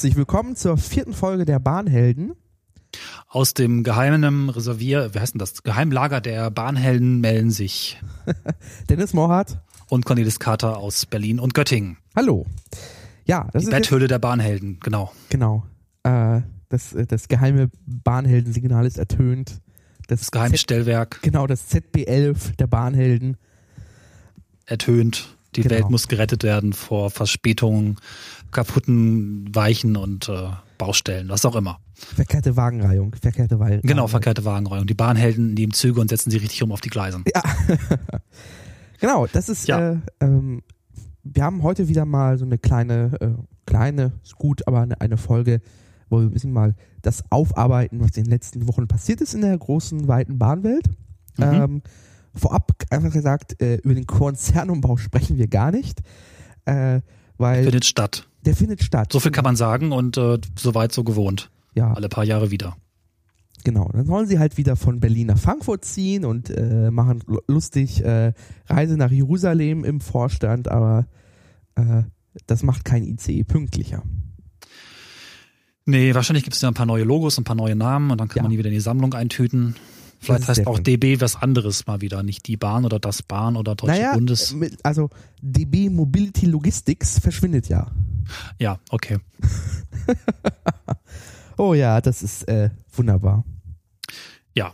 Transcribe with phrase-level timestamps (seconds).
[0.00, 2.32] Herzlich willkommen zur vierten Folge der Bahnhelden.
[3.28, 5.62] Aus dem geheimen Reservier, wie heißt denn das?
[5.62, 8.00] Geheimlager der Bahnhelden melden sich
[8.88, 9.58] Dennis Mohrhardt
[9.90, 11.98] und Cornelis Carter aus Berlin und Göttingen.
[12.16, 12.46] Hallo.
[13.26, 15.12] Ja, das Die ist Betthöhle der Bahnhelden, genau.
[15.28, 15.66] Genau.
[16.04, 19.60] Äh, das, äh, das geheime Bahnheldensignal ist ertönt.
[20.08, 23.36] Das geheime Z- Stellwerk Genau, das ZB11 der Bahnhelden.
[24.64, 25.36] ertönt.
[25.56, 25.74] Die Genau.
[25.74, 27.96] Welt muss gerettet werden vor Verspätungen,
[28.50, 31.78] kaputten Weichen und äh, Baustellen, was auch immer.
[31.94, 33.14] Verkehrte Wagenreihung.
[33.20, 33.82] Verkehrte Wagenreihung.
[33.82, 34.86] Genau, verkehrte Wagenreihung.
[34.86, 37.22] Die Bahnhelden nehmen Züge und setzen sie richtig um auf die Gleise.
[37.34, 37.42] Ja.
[39.00, 39.92] genau, das ist, Ja.
[39.92, 40.62] äh, ähm,
[41.22, 43.28] wir haben heute wieder mal so eine kleine, äh,
[43.66, 45.60] kleine, ist gut, aber eine, eine Folge,
[46.08, 49.42] wo wir ein bisschen mal das aufarbeiten, was in den letzten Wochen passiert ist in
[49.42, 50.86] der großen, weiten Bahnwelt.
[51.36, 51.44] Mhm.
[51.44, 51.82] Ähm,
[52.34, 56.00] vorab einfach gesagt, äh, über den Konzernumbau sprechen wir gar nicht,
[56.64, 57.00] äh,
[57.36, 58.26] weil Findet statt.
[58.44, 59.12] Der findet statt.
[59.12, 61.50] So viel kann man sagen und äh, soweit so gewohnt.
[61.74, 62.76] ja, Alle paar Jahre wieder.
[63.64, 67.40] Genau, dann sollen sie halt wieder von Berlin nach Frankfurt ziehen und äh, machen lu-
[67.46, 68.32] lustig äh,
[68.66, 71.06] Reise nach Jerusalem im Vorstand, aber
[71.74, 72.04] äh,
[72.46, 74.02] das macht kein ICE pünktlicher.
[75.84, 78.28] Nee, wahrscheinlich gibt es ja ein paar neue Logos, ein paar neue Namen und dann
[78.28, 78.42] kann Ja.
[78.44, 79.74] man die wieder in die Sammlung eintüten.
[80.20, 80.78] Vielleicht heißt auch.
[80.78, 84.54] DB was anderes mal wieder, nicht die Bahn oder das Bahn oder Deutsche naja, Bundes.
[84.60, 85.08] äh, also
[85.40, 87.90] DB Mobility Logistics verschwindet ja.
[88.58, 89.18] Ja, okay.
[91.60, 93.44] Oh ja, das ist äh, wunderbar.
[94.56, 94.72] Ja.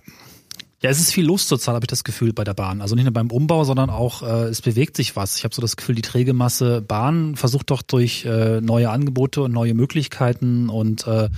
[0.83, 2.83] Ja, es ist viel los zurzeit, habe ich das Gefühl, bei der Bahn.
[2.83, 5.39] Also nicht nur beim Umbau, sondern auch, äh, es bewegt sich was.
[5.39, 9.43] Ich habe so das Gefühl, die träge Masse Bahn versucht doch durch äh, neue Angebote
[9.43, 11.31] und neue Möglichkeiten und äh,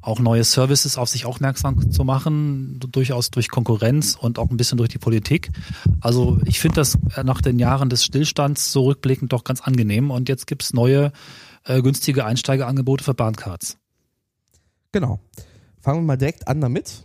[0.00, 4.78] auch neue Services auf sich aufmerksam zu machen, durchaus durch Konkurrenz und auch ein bisschen
[4.78, 5.50] durch die Politik.
[6.00, 10.10] Also ich finde das äh, nach den Jahren des Stillstands so rückblickend doch ganz angenehm
[10.10, 11.12] und jetzt gibt's neue
[11.64, 13.76] äh, günstige Einsteigerangebote für Bahncards.
[14.92, 15.20] Genau.
[15.80, 17.04] Fangen wir mal direkt an damit.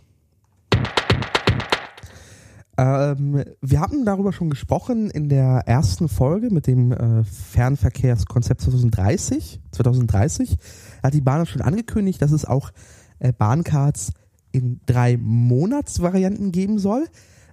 [2.78, 9.60] Ähm, wir hatten darüber schon gesprochen in der ersten Folge mit dem äh, Fernverkehrskonzept 2030.
[9.72, 10.56] 2030
[11.02, 12.70] hat die Bahn schon angekündigt, dass es auch
[13.18, 14.12] äh, Bahncards
[14.52, 17.06] in drei Monatsvarianten geben soll.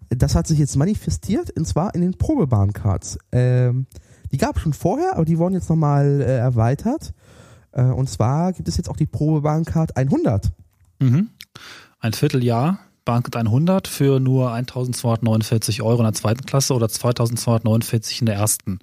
[0.09, 3.19] Das hat sich jetzt manifestiert, und zwar in den Probebahncards.
[3.31, 3.86] Ähm,
[4.31, 7.13] die gab es schon vorher, aber die wurden jetzt nochmal äh, erweitert.
[7.72, 10.51] Äh, und zwar gibt es jetzt auch die Probebahncard 100.
[11.00, 11.30] Mhm.
[12.00, 18.25] Ein Vierteljahr, Bahncard 100 für nur 1249 Euro in der zweiten Klasse oder 2249 in
[18.28, 18.78] der ersten.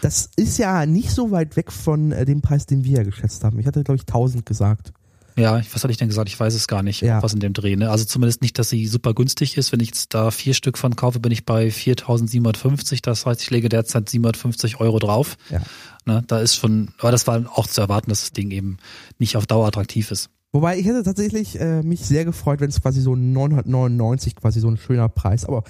[0.00, 3.44] Das ist ja nicht so weit weg von äh, dem Preis, den wir ja geschätzt
[3.44, 3.58] haben.
[3.58, 4.92] Ich hatte, glaube ich, 1000 gesagt.
[5.38, 6.30] Ja, was hatte ich denn gesagt?
[6.30, 7.22] Ich weiß es gar nicht, Ja.
[7.22, 7.76] was in dem Dreh.
[7.76, 7.90] Ne?
[7.90, 9.70] Also zumindest nicht, dass sie super günstig ist.
[9.72, 13.02] Wenn ich jetzt da vier Stück von kaufe, bin ich bei 4750.
[13.02, 15.36] Das heißt, ich lege derzeit 750 Euro drauf.
[15.50, 15.60] Ja.
[16.06, 16.22] Ne?
[16.26, 18.78] Da ist schon, aber das war auch zu erwarten, dass das Ding eben
[19.18, 20.30] nicht auf Dauer attraktiv ist.
[20.52, 24.68] Wobei ich hätte tatsächlich äh, mich sehr gefreut, wenn es quasi so 999 quasi so
[24.68, 25.64] ein schöner Preis, aber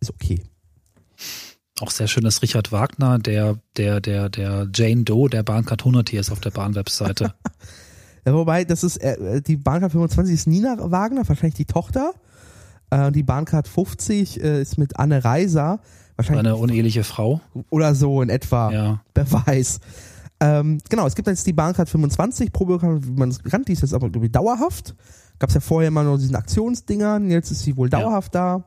[0.00, 0.42] ist okay.
[1.80, 6.10] Auch sehr schön, dass Richard Wagner, der, der, der, der Jane Doe der Bahncard 100
[6.10, 7.34] hier ist auf der Bahnwebseite.
[8.26, 12.12] Ja, wobei, das ist, äh, die Bahncard 25 ist Nina Wagner, wahrscheinlich die Tochter.
[12.90, 15.80] Äh, die Bahncard 50 äh, ist mit Anne Reiser,
[16.16, 17.40] wahrscheinlich Eine uneheliche Frau.
[17.70, 18.70] oder so in etwa.
[18.72, 19.02] Ja.
[19.14, 19.80] Wer weiß.
[20.40, 23.82] Ähm, genau, es gibt jetzt die Bahncard 25, Probekarte, wie man es kennt, die ist
[23.82, 24.94] jetzt aber glaube ich, dauerhaft.
[25.38, 28.00] Gab es ja vorher immer nur diesen Aktionsdingern, jetzt ist sie wohl Ja.
[28.00, 28.64] dauerhaft da.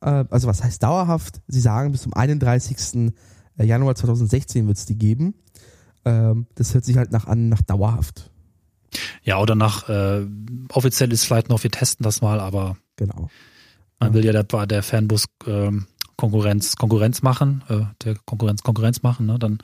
[0.00, 1.40] Äh, also was heißt dauerhaft?
[1.48, 3.12] Sie sagen, bis zum 31.
[3.56, 5.34] Januar 2016 wird es die geben.
[6.04, 8.30] Ähm, das hört sich halt nach an, nach dauerhaft.
[9.22, 10.26] Ja, oder nach, äh,
[10.72, 13.28] offiziell ist vielleicht noch, wir testen das mal, aber Genau.
[13.98, 19.26] man will ja der, der Fernbus ähm, Konkurrenz, Konkurrenz machen, äh, der Konkurrenz, Konkurrenz machen,
[19.26, 19.38] ne?
[19.38, 19.58] Dann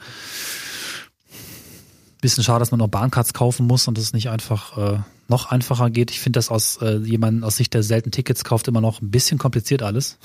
[2.21, 4.99] bisschen schade, dass man noch Bahncards kaufen muss und dass es nicht einfach äh,
[5.29, 6.11] noch einfacher geht.
[6.11, 9.11] Ich finde das aus äh, jemandem aus Sicht, der selten Tickets kauft, immer noch ein
[9.11, 10.19] bisschen kompliziert alles.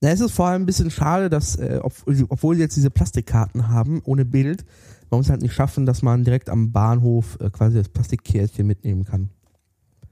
[0.00, 1.92] Na, es ist vor allem ein bisschen schade, dass, äh, ob,
[2.28, 4.64] obwohl sie jetzt diese Plastikkarten haben, ohne Bild,
[5.10, 9.04] warum es halt nicht schaffen, dass man direkt am Bahnhof äh, quasi das Plastikkärtchen mitnehmen
[9.04, 9.30] kann.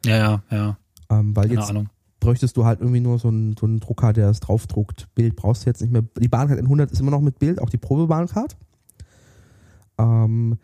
[0.04, 0.78] Ja, ja, ja.
[1.08, 1.88] Ähm, weil Keine jetzt Ahnung.
[2.18, 5.14] bräuchtest du halt irgendwie nur so einen, so einen Drucker, der es draufdruckt.
[5.14, 6.02] Bild brauchst du jetzt nicht mehr.
[6.18, 8.56] Die Bahncard 100 ist immer noch mit Bild, auch die Probebahncard.
[9.98, 10.58] Ähm,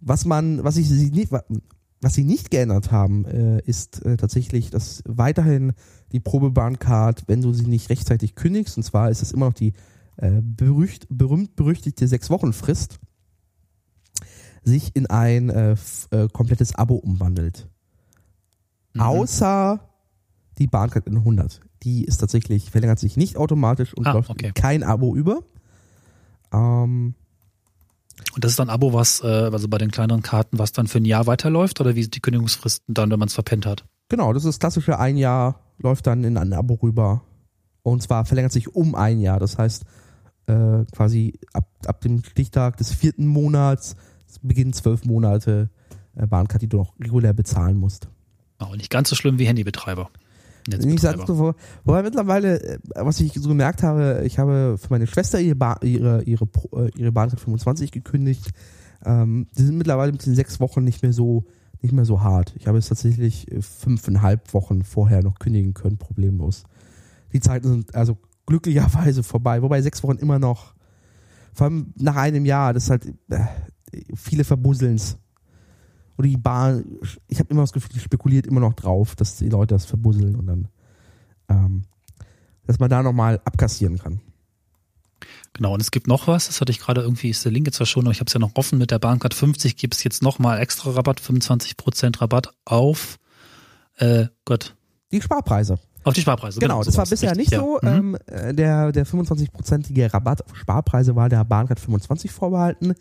[0.00, 4.70] was man, was ich sie nicht, was sie nicht geändert haben, äh, ist äh, tatsächlich,
[4.70, 5.72] dass weiterhin
[6.12, 9.72] die Probebahncard, wenn du sie nicht rechtzeitig kündigst, und zwar ist es immer noch die
[10.16, 12.98] äh, berücht, berühmt berüchtigte sechs Wochen Frist,
[14.62, 15.76] sich in ein äh,
[16.10, 17.68] äh, komplettes Abo umwandelt.
[18.94, 19.00] Mhm.
[19.00, 19.80] Außer
[20.58, 21.60] die Bahncard in 100.
[21.84, 24.52] Die ist tatsächlich, verlängert sich nicht automatisch und Ah, läuft okay.
[24.54, 25.40] kein Abo über.
[26.52, 27.14] Ähm,
[28.34, 30.86] Und das ist dann ein Abo, was, äh, also bei den kleineren Karten, was dann
[30.86, 33.84] für ein Jahr weiterläuft oder wie sind die Kündigungsfristen dann, wenn man es verpennt hat?
[34.08, 37.22] Genau, das ist klassische ein Jahr, läuft dann in ein Abo rüber.
[37.82, 39.38] Und zwar verlängert sich um ein Jahr.
[39.38, 39.84] Das heißt,
[40.46, 43.96] äh, quasi ab, ab dem Stichtag des vierten Monats
[44.42, 45.70] beginnen zwölf Monate
[46.16, 48.08] äh, Bahncard, die du noch regulär bezahlen musst.
[48.58, 50.10] Auch nicht ganz so schlimm wie Handybetreiber.
[51.26, 51.54] So,
[51.84, 55.76] wobei mittlerweile, äh, was ich so gemerkt habe, ich habe für meine Schwester ihre, ba
[55.82, 58.50] ihre, ihre, äh, ihre Bahncard 25 gekündigt.
[59.04, 61.44] Ähm, die sind mittlerweile mit den sechs Wochen nicht mehr so,
[61.80, 62.54] nicht mehr so hart.
[62.56, 66.64] Ich habe es tatsächlich äh, fünfeinhalb Wochen vorher noch kündigen können, problemlos.
[67.32, 70.74] Die Zeiten sind also glücklicherweise vorbei, wobei sechs Wochen immer noch,
[71.52, 73.44] vor allem nach einem Jahr, das ist halt äh,
[74.14, 75.18] viele Verbusselns.
[76.18, 76.84] Oder die Bahn,
[77.28, 80.34] ich habe immer das Gefühl, die spekuliert immer noch drauf, dass die Leute das verbusseln
[80.34, 80.68] und dann,
[81.48, 81.84] ähm,
[82.66, 84.20] dass man da nochmal abkassieren kann.
[85.52, 87.86] Genau, und es gibt noch was, das hatte ich gerade irgendwie, ist der Link jetzt
[87.86, 90.22] schon, aber ich habe es ja noch offen, mit der Bahncard 50 gibt es jetzt
[90.22, 93.18] nochmal extra Rabatt, 25% Rabatt auf,
[93.96, 94.74] äh, Gott.
[95.12, 95.78] Die Sparpreise.
[96.02, 96.58] Auf die Sparpreise.
[96.58, 97.78] Genau, genau das war bisher richtig, nicht so.
[97.82, 98.00] Ja.
[98.00, 98.16] Mhm.
[98.30, 102.94] Ähm, der der 25-prozentige Rabatt auf Sparpreise war der Bahncard 25 vorbehalten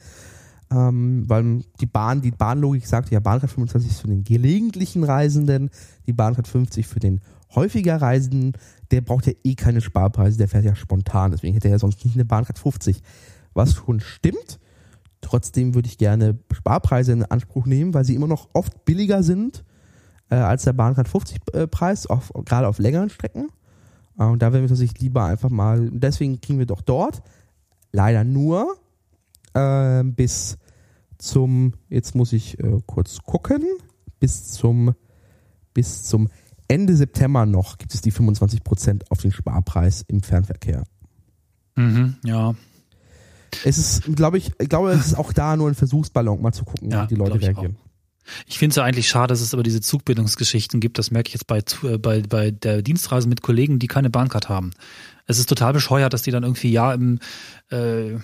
[0.71, 5.69] ähm, weil die Bahn, die Bahnlogik sagt, ja, Bahncard 25 ist für den gelegentlichen Reisenden,
[6.05, 7.21] die Bahncard 50 für den
[7.55, 8.53] häufiger Reisenden,
[8.91, 12.03] der braucht ja eh keine Sparpreise, der fährt ja spontan, deswegen hätte er ja sonst
[12.03, 13.01] nicht eine Bahncard 50.
[13.53, 14.59] Was schon stimmt,
[15.21, 19.63] trotzdem würde ich gerne Sparpreise in Anspruch nehmen, weil sie immer noch oft billiger sind
[20.29, 23.47] äh, als der Bahncard 50 äh, Preis, auf, gerade auf längeren Strecken.
[24.19, 27.21] Äh, und da werden wir tatsächlich lieber einfach mal, deswegen kriegen wir doch dort
[27.91, 28.75] leider nur
[29.57, 30.57] äh, bis
[31.17, 33.63] zum, jetzt muss ich äh, kurz gucken,
[34.19, 34.93] bis zum,
[35.73, 36.29] bis zum
[36.67, 40.83] Ende September noch gibt es die 25% auf den Sparpreis im Fernverkehr.
[41.75, 42.55] Mhm, ja.
[43.63, 46.65] Es ist, glaube ich, ich glaube, es ist auch da nur ein Versuchsballon, mal zu
[46.65, 47.77] gucken, ja, wie die Leute reagieren.
[48.45, 50.97] Ich finde es ja eigentlich schade, dass es aber diese Zugbindungsgeschichten gibt.
[50.97, 54.49] Das merke ich jetzt bei, äh, bei, bei der Dienstreise mit Kollegen, die keine Bahncard
[54.49, 54.71] haben.
[55.27, 57.19] Es ist total bescheuert, dass die dann irgendwie ja im
[57.69, 58.17] äh,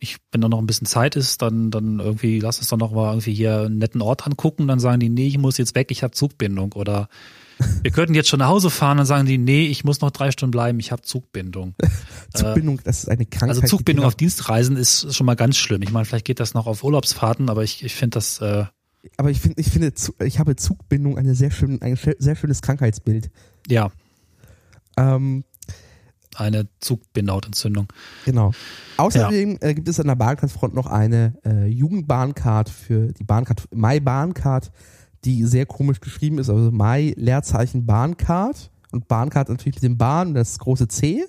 [0.00, 2.92] ich, wenn da noch ein bisschen Zeit ist, dann, dann irgendwie, lass uns doch noch
[2.92, 5.90] mal irgendwie hier einen netten Ort angucken, dann sagen die, nee, ich muss jetzt weg,
[5.90, 6.72] ich habe Zugbindung.
[6.74, 7.08] Oder
[7.82, 10.30] wir könnten jetzt schon nach Hause fahren, dann sagen die, nee, ich muss noch drei
[10.30, 11.74] Stunden bleiben, ich habe Zugbindung.
[12.34, 13.56] Zugbindung, das ist eine Krankheit.
[13.56, 15.82] Also Zugbindung auf Dienstreisen ist schon mal ganz schlimm.
[15.82, 18.40] Ich meine, vielleicht geht das noch auf Urlaubsfahrten, aber ich, ich finde das.
[18.40, 18.66] Äh,
[19.16, 19.92] aber ich finde, ich finde,
[20.24, 23.30] ich habe Zugbindung eine sehr schön, ein sehr schönes Krankheitsbild.
[23.68, 23.90] Ja.
[24.96, 25.44] Ähm,
[26.38, 27.92] eine Zugbindehautentzündung.
[28.24, 28.52] Genau.
[28.96, 29.68] Außerdem ja.
[29.68, 34.70] äh, gibt es an der Bahncard-Front noch eine äh, Jugendbahncard für die Bahncard, My Bahncard,
[35.24, 36.48] die sehr komisch geschrieben ist.
[36.48, 41.24] Also My Leerzeichen Bahncard und Bahncard natürlich mit dem Bahn, das große C.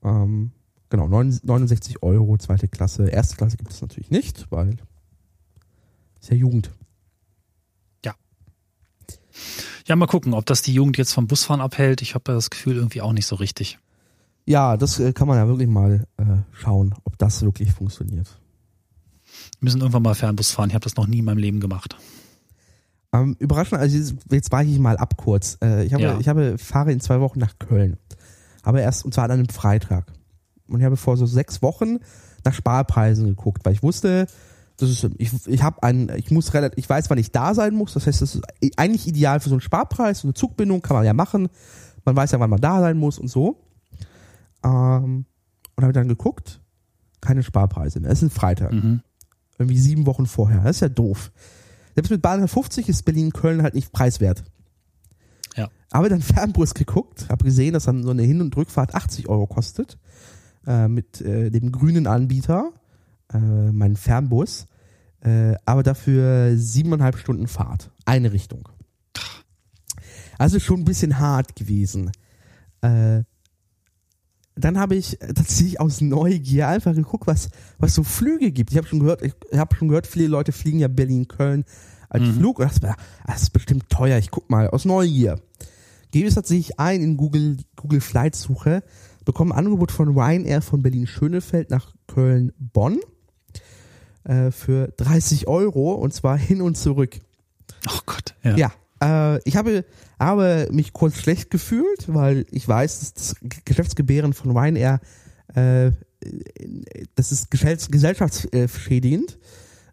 [0.03, 0.51] ähm,
[0.89, 3.10] genau 69 Euro zweite Klasse.
[3.10, 4.77] Erste Klasse gibt es natürlich nicht, weil
[6.19, 6.72] ist ja Jugend.
[8.03, 8.13] Ja.
[9.86, 12.01] Ja, mal gucken, ob das die Jugend jetzt vom Busfahren abhält.
[12.01, 13.79] Ich habe das Gefühl irgendwie auch nicht so richtig.
[14.46, 18.27] Ja, das äh, kann man ja wirklich mal äh, schauen, ob das wirklich funktioniert.
[19.59, 20.69] Wir müssen irgendwann mal Fernbus fahren.
[20.69, 21.97] Ich habe das noch nie in meinem Leben gemacht.
[23.11, 25.57] Ähm, überraschend, also jetzt weiche ich mal ab kurz.
[25.63, 26.19] Äh, ich, habe, ja.
[26.19, 27.97] ich habe, fahre in zwei Wochen nach Köln.
[28.63, 30.13] Aber erst, und zwar an einem Freitag.
[30.67, 31.97] Und ich habe vor so sechs Wochen
[32.45, 34.27] nach Sparpreisen geguckt, weil ich wusste,
[34.77, 37.73] das ist, ich, ich habe einen, ich muss relativ, ich weiß, wann ich da sein
[37.73, 37.93] muss.
[37.93, 38.43] Das heißt, das ist
[38.77, 41.49] eigentlich ideal für so einen Sparpreis, so eine Zugbindung kann man ja machen.
[42.05, 43.59] Man weiß ja, wann man da sein muss und so.
[44.63, 45.25] Ähm,
[45.75, 46.61] und habe dann geguckt,
[47.21, 48.11] keine Sparpreise mehr.
[48.11, 48.71] Es ist ein Freitag.
[48.71, 49.01] Mhm.
[49.59, 50.61] Irgendwie sieben Wochen vorher.
[50.61, 51.31] Das ist ja doof.
[51.93, 54.43] Selbst mit Bahn 50 ist Berlin-Köln halt nicht preiswert.
[55.55, 55.69] Ja.
[55.91, 59.47] Aber dann Fernbus geguckt, habe gesehen, dass dann so eine Hin- und Rückfahrt 80 Euro
[59.47, 59.97] kostet.
[60.65, 62.71] Äh, mit äh, dem grünen Anbieter,
[63.33, 64.67] äh, mein Fernbus.
[65.21, 67.91] Äh, aber dafür siebeneinhalb Stunden Fahrt.
[68.05, 68.69] Eine Richtung.
[70.37, 72.11] Also schon ein bisschen hart gewesen.
[72.81, 73.23] Äh,
[74.63, 78.71] dann habe ich tatsächlich aus Neugier einfach geguckt, was, was so Flüge gibt.
[78.71, 81.65] Ich habe schon gehört, ich habe schon gehört, viele Leute fliegen ja Berlin-Köln
[82.09, 82.33] als Mhm.
[82.35, 82.59] Flug.
[82.59, 82.97] Und das, war-
[83.27, 84.17] das ist bestimmt teuer.
[84.17, 85.39] Ich guck mal, aus Neugier.
[86.11, 88.83] Gebe es tatsächlich ein in Google, Google Flight Suche,
[89.25, 92.99] bekomme ein Angebot von Ryanair von Berlin-Schönefeld nach Köln-Bonn
[94.23, 97.19] äh, für 30 Euro und zwar hin und zurück.
[97.87, 98.33] Oh Gott.
[98.43, 98.55] Ja.
[98.57, 99.85] Ja, äh, ich habe,
[100.19, 104.99] habe mich kurz schlecht gefühlt, weil ich weiß, dass das Geschäftsgebären von Ryanair,
[105.55, 105.91] äh,
[107.15, 109.39] das ist gesell- gesellschaftsschädigend,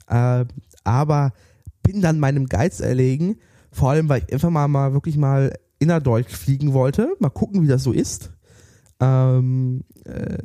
[0.09, 0.45] äh,
[0.85, 1.33] aber
[1.83, 3.39] bin dann meinem Geiz erlegen,
[3.71, 7.69] vor allem, weil ich einfach mal, mal wirklich mal innerdeutsch fliegen wollte, mal gucken, wie
[7.69, 8.33] das so ist.
[8.99, 10.39] Ähm, äh,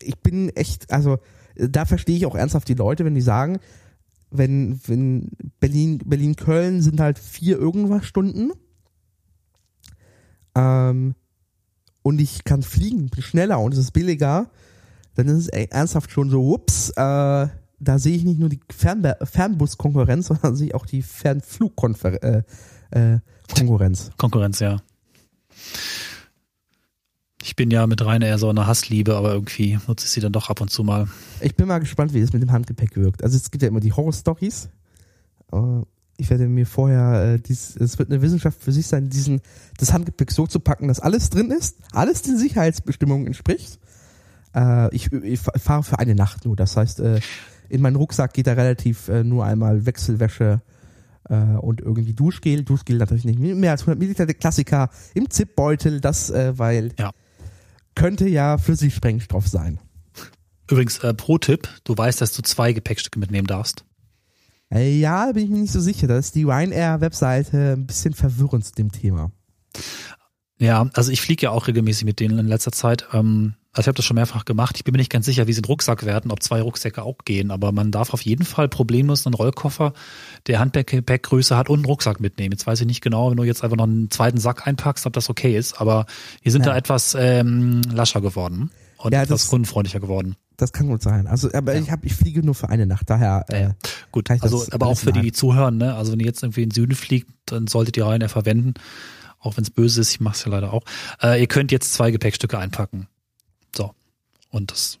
[0.00, 1.18] ich bin echt, also
[1.56, 3.58] da verstehe ich auch ernsthaft die Leute, wenn die sagen,
[4.30, 5.30] wenn, wenn
[5.60, 8.52] Berlin, Berlin-Köln sind halt vier irgendwas Stunden.
[10.54, 11.14] Ähm,
[12.02, 14.50] und ich kann fliegen, bin schneller und es ist billiger,
[15.14, 17.48] dann ist es ey, ernsthaft schon so, ups, äh,
[17.80, 22.44] da sehe ich nicht nur die Fernbus-Konkurrenz, sondern sehe ich auch die Fernflug-Konkurrenz.
[22.90, 23.20] Äh, äh.
[24.16, 24.78] Konkurrenz, ja.
[27.48, 30.32] Ich bin ja mit Rainer eher so eine Hassliebe, aber irgendwie nutze ich sie dann
[30.32, 31.08] doch ab und zu mal.
[31.40, 33.24] Ich bin mal gespannt, wie das mit dem Handgepäck wirkt.
[33.24, 34.68] Also es gibt ja immer die Horror-Stories.
[35.52, 35.56] Äh,
[36.18, 39.40] Ich werde mir vorher, äh, dies, es wird eine Wissenschaft für sich sein, diesen,
[39.78, 43.78] das Handgepäck so zu packen, dass alles drin ist, alles den Sicherheitsbestimmungen entspricht.
[44.54, 46.54] Äh, ich, ich fahre für eine Nacht nur.
[46.54, 47.20] Das heißt, äh,
[47.70, 50.60] in meinen Rucksack geht da relativ nur einmal Wechselwäsche
[51.60, 52.64] und irgendwie Duschgel.
[52.64, 57.10] Duschgel natürlich nicht mehr als 100 Milliliter, der Klassiker im Zipbeutel, das, äh, weil Ja.
[57.98, 59.80] Könnte ja Flüssigsprengstoff sein.
[60.70, 63.84] Übrigens, äh, Pro-Tipp, du weißt, dass du zwei Gepäckstücke mitnehmen darfst.
[64.72, 66.06] Äh, Ja, bin ich mir nicht so sicher.
[66.06, 69.32] Da ist die Ryanair-Webseite ein bisschen verwirrend zu dem Thema.
[70.58, 73.06] Ja, also ich fliege ja auch regelmäßig mit denen in letzter Zeit.
[73.12, 74.74] Ähm, also ich habe das schon mehrfach gemacht.
[74.76, 77.18] Ich bin mir nicht ganz sicher, wie sie einen Rucksack werden, ob zwei Rucksäcke auch
[77.24, 77.52] gehen.
[77.52, 79.92] Aber man darf auf jeden Fall problemlos einen Rollkoffer,
[80.48, 82.52] der Handgepäckgröße hat und einen Rucksack mitnehmen.
[82.52, 85.12] Jetzt weiß ich nicht genau, wenn du jetzt einfach noch einen zweiten Sack einpackst, ob
[85.12, 85.80] das okay ist.
[85.80, 86.06] Aber
[86.44, 86.72] die sind Ja.
[86.72, 90.34] da etwas ähm, lascher geworden und Ja, etwas das- kundenfreundlicher geworden.
[90.56, 91.28] Das kann gut sein.
[91.28, 91.80] Also, aber Ja.
[91.80, 93.08] ich habe, ich fliege nur für eine Nacht.
[93.08, 93.74] Daher, äh, ja.
[94.10, 95.94] Gut, also aber auch für die, die zuhören, ne?
[95.94, 98.74] Also wenn ihr jetzt irgendwie in den Süden fliegt, dann solltet ihr Ryanair verwenden.
[99.40, 100.82] Auch wenn es böse ist, ich mache es ja leider auch.
[101.22, 103.06] Äh, ihr könnt jetzt zwei Gepäckstücke einpacken.
[103.74, 103.92] So.
[104.50, 104.98] Und das.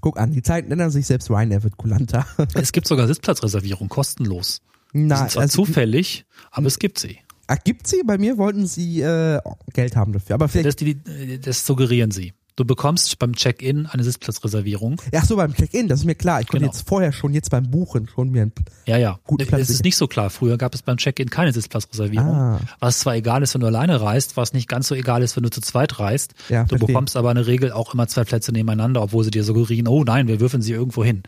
[0.00, 2.26] guck an, die Zeiten ändern sich, selbst Ryanair wird kulanter.
[2.54, 4.60] Es gibt sogar Sitzplatzreservierung, kostenlos.
[4.92, 7.18] Na, sind zwar also, zufällig, aber es gibt sie.
[7.48, 8.02] ach, gibt sie?
[8.04, 9.40] Bei mir wollten sie äh,
[9.72, 10.34] Geld haben dafür.
[10.34, 12.32] Aber vielleicht, Das, die- das suggerieren sie.
[12.56, 15.00] Du bekommst beim Check-in eine Sitzplatzreservierung.
[15.12, 16.40] ach so, beim Check-in, das ist mir klar.
[16.40, 16.72] Ich konnte Genau.
[16.72, 18.52] jetzt vorher schon, jetzt beim Buchen schon mir ein,
[18.86, 19.18] Ja, ja.
[19.24, 20.30] Gut, Platz es ist nicht so klar.
[20.30, 22.32] Früher gab es beim Check-in keine Sitzplatzreservierung.
[22.34, 22.60] Ah.
[22.78, 25.42] Was zwar egal ist, wenn du alleine reist, was nicht ganz so egal ist, wenn
[25.42, 26.34] du zu zweit reist.
[26.48, 26.86] Ja, du verstehe.
[26.86, 30.04] bekommst aber in der Regel auch immer zwei Plätze nebeneinander, obwohl sie dir suggerieren, oh
[30.04, 31.24] nein, wir würfeln sie irgendwo hin.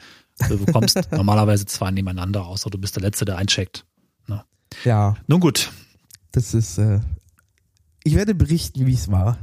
[0.48, 3.84] Du bekommst normalerweise zwei nebeneinander, außer du bist der Letzte, der eincheckt.
[4.84, 5.72] ja, Nun gut.
[6.32, 7.00] das ist, äh,
[8.04, 9.38] ich werde berichten, wie es war.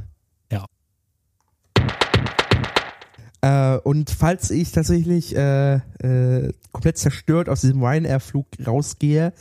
[3.44, 9.34] Äh, und falls ich tatsächlich äh, äh, komplett zerstört aus diesem Ryanair-Flug rausgehe,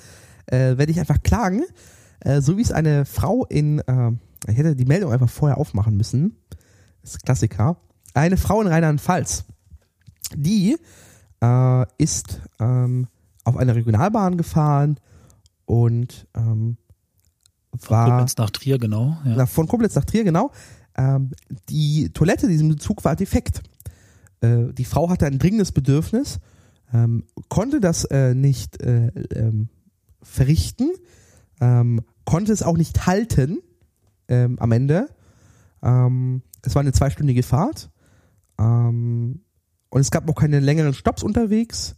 [0.47, 1.63] äh, werde ich einfach klagen.
[2.19, 4.11] Äh, so wie es eine Frau in, äh,
[4.49, 6.35] ich hätte die Meldung einfach vorher aufmachen müssen.
[7.01, 7.77] Das ist Klassiker.
[8.13, 9.45] Eine Frau in Rheinland-Pfalz,
[10.35, 10.75] die
[11.41, 13.07] äh, ist ähm,
[13.45, 14.99] auf einer Regionalbahn gefahren
[15.63, 16.75] und ähm,
[17.87, 19.17] war Koblenz nach Trier, genau.
[19.23, 19.37] Ja.
[19.37, 20.51] nach, von Koblenz nach Trier, genau.
[20.97, 21.31] Ähm,
[21.69, 23.63] die Toilette in diesem Zug war defekt.
[24.43, 26.39] Äh, die Frau hatte ein dringendes Bedürfnis,
[26.93, 29.69] ähm, konnte das äh, nicht äh, ähm,
[30.21, 30.91] verrichten,
[31.61, 33.59] ähm, konnte es auch nicht halten
[34.27, 35.07] ähm, am Ende.
[35.81, 37.89] Ähm, es war eine zweistündige Fahrt
[38.59, 39.41] ähm,
[39.89, 41.95] und es gab auch keine längeren Stops unterwegs.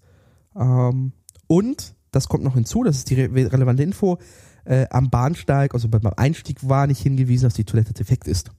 [1.48, 4.20] Und, das kommt noch hinzu, das ist die re relevante Info,
[4.64, 8.52] äh, am Bahnsteig, also beim Einstieg war nicht hingewiesen, dass die Toilette defekt ist.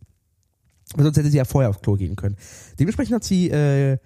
[0.96, 2.36] Weil sonst hätte sie ja vorher aufs Klo gehen können.
[2.78, 3.98] Dementsprechend hat sie äh,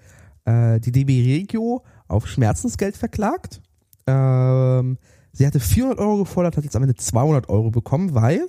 [0.45, 3.63] äh, die DB Regio auf Schmerzensgeld verklagt.
[4.07, 4.99] Ähm,
[5.33, 8.47] sie hatte 400 Euro gefordert, hat jetzt am Ende 200 Euro bekommen, weil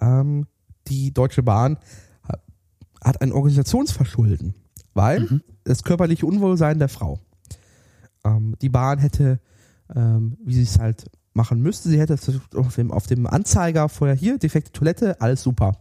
[0.00, 0.46] ähm,
[0.88, 1.78] die Deutsche Bahn
[3.02, 4.54] hat ein Organisationsverschulden,
[4.94, 5.42] weil Mhm.
[5.64, 7.18] das körperliche Unwohlsein der Frau.
[8.24, 9.40] Ähm, die Bahn hätte,
[9.94, 12.16] ähm, wie sie es halt machen müsste, sie hätte
[12.54, 15.76] auf dem, auf dem Anzeiger vorher hier, defekte Toilette, alles super.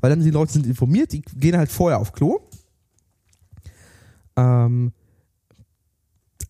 [0.00, 2.40] Weil dann die Leute sind informiert, die gehen halt vorher auf Klo.
[4.36, 4.92] Ähm,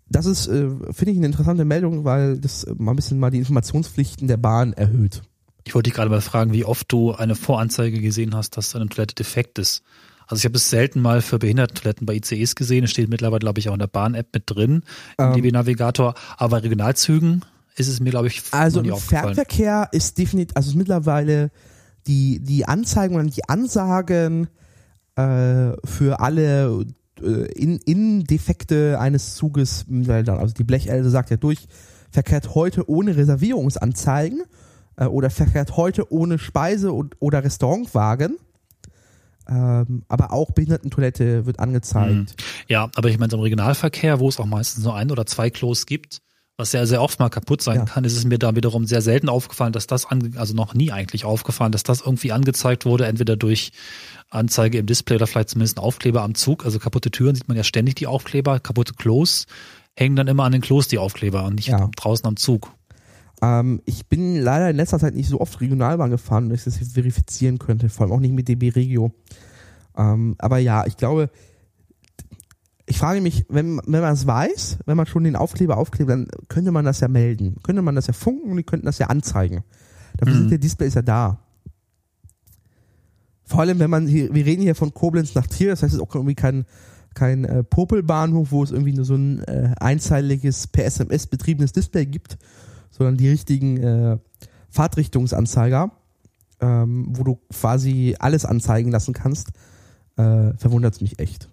[0.09, 3.31] das ist, äh, finde ich, eine interessante Meldung, weil das äh, mal ein bisschen mal
[3.31, 5.23] die Informationspflichten der Bahn erhöht.
[5.65, 8.89] Ich wollte dich gerade mal fragen, wie oft du eine Voranzeige gesehen hast, dass eine
[8.89, 9.83] Toilette defekt ist.
[10.29, 12.85] Also ich habe es selten mal für Behindertentoiletten bei ICEs gesehen.
[12.85, 14.83] Es steht mittlerweile, glaube ich, auch in der Bahn-App mit drin,
[15.19, 15.33] im Ähm.
[15.35, 16.15] DB-Navigator.
[16.37, 17.45] Aber bei Regionalzügen
[17.77, 18.97] ist es mir, glaube ich, Also im.
[18.97, 21.51] Fernverkehr ist definitiv, also ist mittlerweile
[22.07, 24.49] die, die Anzeigen und die Ansagen
[25.17, 26.87] äh, für alle
[27.21, 31.67] äh, in, Innendefekte eines Zuges, also die Blechelse sagt ja durch,
[32.11, 34.43] verkehrt heute ohne Reservierungsanzeigen
[34.97, 38.37] äh, oder verkehrt heute ohne Speise- und, oder Restaurantwagen.
[39.49, 42.35] Ähm, aber auch Behindertentoilette wird angezeigt.
[42.69, 45.51] Ja, aber ich meine, so im Regionalverkehr, wo es auch meistens nur ein oder zwei
[45.51, 46.21] Klos gibt,
[46.59, 47.85] was ja sehr oft mal kaputt sein Ja.
[47.85, 50.91] kann, ist es mir da wiederum sehr selten aufgefallen, dass das, ange also noch nie
[50.93, 53.73] eigentlich aufgefallen, dass das irgendwie angezeigt wurde, entweder durch
[54.31, 56.65] Anzeige im Display oder vielleicht zumindest ein Aufkleber am Zug.
[56.65, 59.47] Also kaputte Türen sieht man ja ständig die Aufkleber, kaputte Klos
[59.99, 61.89] hängen dann immer an den Klos die Aufkleber und nicht Ja.
[61.97, 62.71] draußen am Zug.
[63.43, 66.93] Ähm, ich bin leider in letzter Zeit nicht so oft Regionalbahn gefahren, dass ich das
[66.93, 69.13] verifizieren könnte, vor allem auch nicht mit DB Regio.
[69.97, 71.31] Ähm, aber ja, ich glaube,
[72.87, 76.29] ich frage mich, wenn, wenn man es weiß, wenn man schon den Aufkleber aufklebt, dann
[76.49, 77.57] könnte man das ja melden.
[77.63, 79.65] Könnte man das ja funken und die könnten das ja anzeigen.
[80.19, 80.39] Dafür Mhm.
[80.41, 81.39] sind die Displays ja da.
[83.45, 86.01] Vor allem, wenn man hier, wir reden hier von Koblenz nach Trier, das heißt, es
[86.01, 86.65] ist auch irgendwie kein,
[87.15, 92.07] kein äh, Popelbahnhof, wo es irgendwie nur so ein äh, einzeiliges per SMS betriebenes Display
[92.07, 92.39] gibt,
[92.91, 94.19] sondern die richtigen äh,
[94.71, 95.93] Fahrtrichtungsanzeiger,
[96.61, 99.49] ähm, wo du quasi alles anzeigen lassen kannst,
[100.17, 101.49] äh, verwundert es mich echt.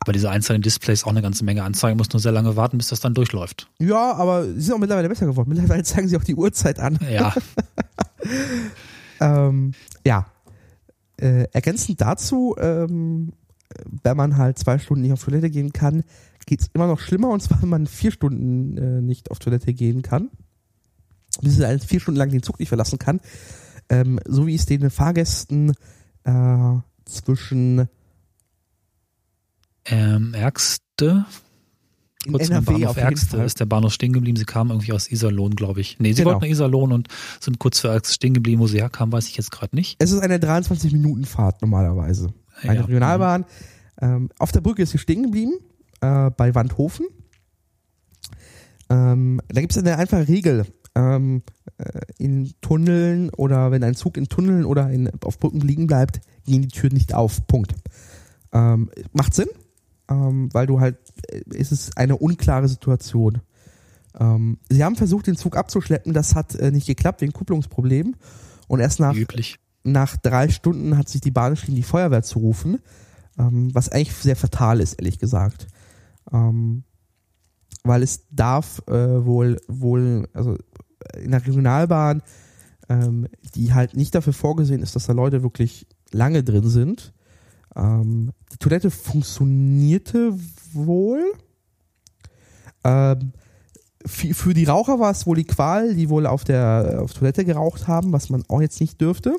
[0.00, 2.88] Aber diese einzelnen Displays auch eine ganze Menge anzeigen, muss nur sehr lange warten, bis
[2.88, 3.68] das dann durchläuft.
[3.78, 5.48] Ja, aber sie sind auch mittlerweile besser geworden.
[5.48, 6.98] Mittlerweile zeigen sie auch die Uhrzeit an.
[7.10, 7.34] Ja,
[9.22, 9.72] Ähm,
[10.04, 10.26] ja.
[11.16, 13.32] Äh, ergänzend dazu, ähm,
[14.02, 16.02] wenn man halt zwei Stunden nicht auf Toilette gehen kann,
[16.46, 20.02] geht's immer noch schlimmer und zwar, wenn man vier Stunden äh, nicht auf Toilette gehen
[20.02, 20.30] kann.
[21.40, 23.20] Beziehungsweise vier Stunden lang den Zug nicht verlassen kann.
[23.88, 25.74] Ähm, so wie es den Fahrgästen
[26.24, 27.88] äh, zwischen
[29.86, 31.24] ähm, Ärgste,
[32.24, 34.36] in kurz NRW Bahnhof Ärgste ist der Bahnhof stehen geblieben.
[34.36, 35.98] Sie kamen irgendwie aus Iserlohn, glaube ich.
[35.98, 36.30] Nee, sie Genau.
[36.34, 37.08] wollten nach Iserlohn und
[37.40, 38.60] sind kurz für Ärgste stehen geblieben.
[38.60, 39.96] Wo sie herkamen, weiß ich jetzt gerade nicht.
[39.98, 42.32] Es ist eine 23-Minuten-Fahrt normalerweise.
[42.62, 42.80] Eine Ja.
[42.82, 43.44] Regionalbahn.
[44.00, 45.52] Ähm, auf der Brücke ist sie stehen geblieben,
[46.00, 47.06] äh, bei Wandhofen.
[48.90, 50.66] Ähm, da gibt es eine einfache Regel.
[50.94, 51.42] Ähm,
[51.78, 56.20] äh, in Tunneln oder wenn ein Zug in Tunneln oder in, auf Brücken liegen bleibt,
[56.44, 57.46] gehen die Türen nicht auf.
[57.46, 57.74] Punkt.
[58.52, 59.48] Ähm, macht Sinn,
[60.08, 60.96] ähm, weil du halt,
[61.28, 63.40] äh, es ist eine unklare Situation.
[64.18, 68.16] Ähm, sie haben versucht, den Zug abzuschleppen, das hat äh, nicht geklappt wegen Kupplungsproblemen.
[68.68, 69.14] Und erst nach
[69.84, 72.78] nach drei Stunden hat sich die Bahn entschieden, die Feuerwehr zu rufen,
[73.38, 75.66] ähm, was eigentlich sehr fatal ist, ehrlich gesagt.
[76.32, 76.84] Ähm,
[77.84, 80.56] weil es darf äh, wohl, wohl, also
[81.20, 82.22] in der Regionalbahn,
[82.88, 87.12] ähm, die halt nicht dafür vorgesehen ist, dass da Leute wirklich lange drin sind.
[87.76, 90.38] Ähm, die Toilette funktionierte
[90.72, 91.32] wohl.
[92.84, 93.32] Ähm,
[94.04, 97.86] für, die Raucher war es wohl die Qual, die wohl auf der auf Toilette geraucht
[97.86, 99.36] haben, was man auch jetzt nicht dürfte.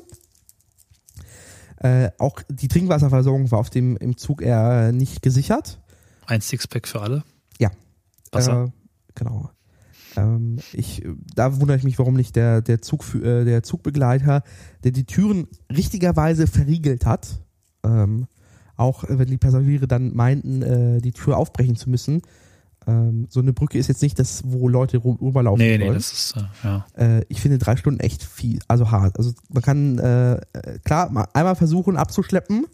[1.76, 5.80] Äh, auch die Trinkwasserversorgung war auf dem im Zug eher nicht gesichert.
[6.26, 7.24] Ein Sixpack für alle.
[7.58, 7.70] Ja.
[8.32, 8.64] Wasser.
[8.64, 8.70] Äh,
[9.14, 9.50] genau.
[10.16, 14.42] Ähm, ich, da wundere ich mich, warum nicht der, der, Zug, äh, der Zugbegleiter,
[14.82, 17.43] der die Türen richtigerweise verriegelt hat,
[17.84, 18.26] ähm,
[18.76, 22.22] auch wenn die Passagiere dann meinten, äh, die Tür aufbrechen zu müssen.
[22.86, 26.36] Ähm, so eine Brücke ist jetzt nicht das, wo Leute rüberlaufen nee, nee, das ist,
[26.36, 26.86] äh, ja.
[26.96, 29.16] Äh, ich finde drei Stunden echt viel, also hart.
[29.16, 32.66] Also man kann äh, äh, klar mal einmal versuchen abzuschleppen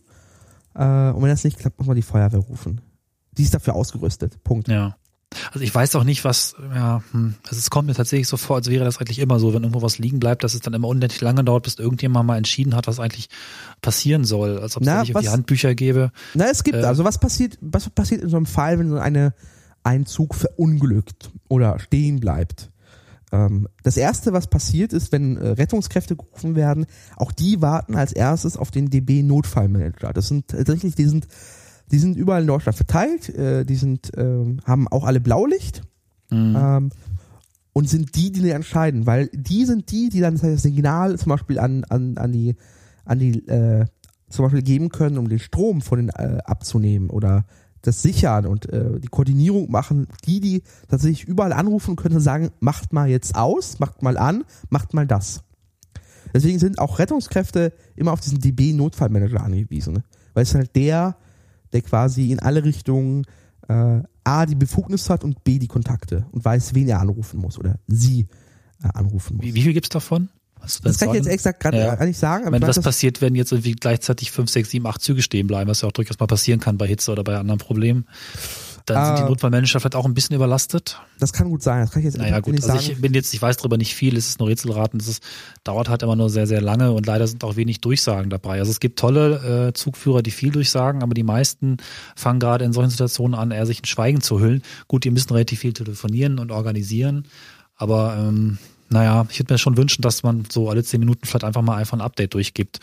[0.75, 2.81] äh, und wenn das nicht klappt, muss man die Feuerwehr rufen.
[3.33, 4.43] Die ist dafür ausgerüstet.
[4.43, 4.69] Punkt.
[4.69, 4.97] Ja.
[5.53, 8.57] Also ich weiß auch nicht, was, ja, hm, also es kommt mir tatsächlich so vor,
[8.57, 10.89] als wäre das eigentlich immer so, wenn irgendwo was liegen bleibt, dass es dann immer
[10.89, 13.29] unendlich lange dauert, bis irgendjemand mal entschieden hat, was eigentlich
[13.81, 14.59] passieren soll.
[14.59, 16.11] Als ob es nicht auf die Handbücher gäbe.
[16.35, 18.99] Na, es gibt, Äh, also was passiert, was passiert in so einem Fall, wenn so
[18.99, 19.35] eine,
[19.85, 22.71] ein Zug verunglückt oder stehen bleibt?
[23.33, 28.13] Ähm, das erste, was passiert, ist, wenn äh, Rettungskräfte gerufen werden, auch die warten als
[28.13, 30.13] erstes auf den DB Notfallmanager.
[30.13, 31.29] Das sind tatsächlich, die sind,
[31.91, 35.83] die sind überall in Deutschland verteilt, äh, die sind, ähm, haben auch alle Blaulicht.
[36.31, 36.57] Hm.
[36.57, 36.91] ähm,
[37.73, 41.59] und sind die, die entscheiden, weil die sind die, die dann das Signal zum Beispiel
[41.59, 42.57] an, an, an die,
[43.05, 43.87] an die, äh,
[44.29, 47.45] zum Beispiel geben können, um den Strom von den äh, abzunehmen oder
[47.83, 52.93] das sichern und äh, die Koordinierung machen, die, die tatsächlich überall anrufen können sagen, macht
[52.93, 55.43] mal jetzt aus, macht mal an, macht mal das.
[56.35, 60.05] Deswegen sind auch Rettungskräfte immer auf diesen DB-Notfallmanager angewiesen, ne?
[60.35, 61.17] weil es halt der,
[61.73, 63.25] der quasi in alle Richtungen
[63.69, 67.59] äh, A, die Befugnis hat und B, die Kontakte und weiß, wen er anrufen muss
[67.59, 68.27] oder sie
[68.83, 69.47] äh, anrufen muss.
[69.47, 70.29] Wie, wie viel gibt's davon?
[70.61, 71.11] das kann sagen?
[71.13, 72.05] ich jetzt exakt gerade ja.
[72.05, 72.47] nicht sagen.
[72.47, 75.71] Aber wenn was passiert, wenn jetzt irgendwie gleichzeitig fünf, sechs, sieben, acht Züge stehen bleiben,
[75.71, 78.07] was ja auch durchaus mal passieren kann bei Hitze oder bei anderen Problemen.
[78.95, 81.01] Dann sind die äh, Notfallmanager vielleicht auch ein bisschen überlastet.
[81.19, 81.81] Das kann gut sein.
[81.81, 82.55] Das kann ich jetzt naja, gut.
[82.55, 82.93] nicht also sagen.
[82.93, 84.17] ich bin jetzt, ich weiß darüber nicht viel.
[84.17, 85.01] Es ist nur Rätselraten.
[85.01, 85.23] Es ist,
[85.65, 88.59] dauert halt immer nur sehr, sehr lange und leider sind auch wenig Durchsagen dabei.
[88.59, 91.79] Also es gibt tolle äh, Zugführer, die viel durchsagen, aber die meisten
[92.17, 94.63] fangen gerade in solchen Situationen an, eher sich in Schweigen zu hüllen.
[94.89, 97.27] Gut, die müssen relativ viel telefonieren und organisieren,
[97.77, 98.59] aber ähm,
[98.91, 101.77] naja, ich würde mir schon wünschen, dass man so alle zehn Minuten vielleicht einfach mal
[101.77, 102.81] einfach ein Update durchgibt.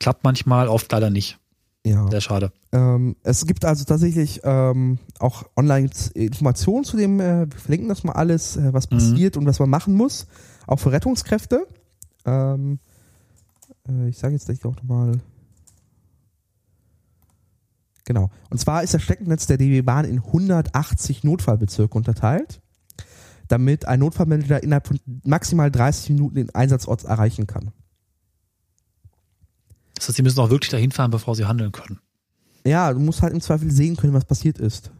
[0.00, 1.38] Klappt manchmal, oft leider nicht.
[1.84, 2.08] Ja.
[2.08, 2.52] Sehr schade.
[2.70, 8.04] Ähm, es gibt also tatsächlich ähm, auch online Informationen zu dem, äh, wir verlinken das
[8.04, 8.96] mal alles, äh, was mhm.
[8.96, 10.26] passiert und was man machen muss,
[10.66, 11.66] auch für Rettungskräfte.
[12.24, 12.78] Ähm,
[13.88, 15.20] äh, ich sage jetzt gleich auch nochmal.
[18.04, 18.30] Genau.
[18.50, 22.60] Und zwar ist das Steckennetz der DB Bahn in 180 Notfallbezirke unterteilt
[23.52, 27.70] damit ein Notfallmanager innerhalb von maximal 30 Minuten den Einsatzort erreichen kann.
[30.02, 32.00] Das heißt, sie müssen auch wirklich dahin fahren, bevor sie handeln können.
[32.66, 34.90] Ja, du musst halt im Zweifel sehen können, was passiert ist.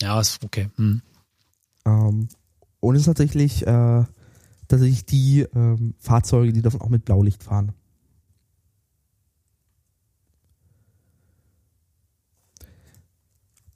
[0.00, 0.70] Ja, ist okay.
[0.76, 1.02] Hm.
[1.84, 2.28] Ähm,
[2.78, 4.04] und es ist tatsächlich, äh,
[4.68, 7.72] tatsächlich die ähm, Fahrzeuge, die davon auch mit Blaulicht fahren.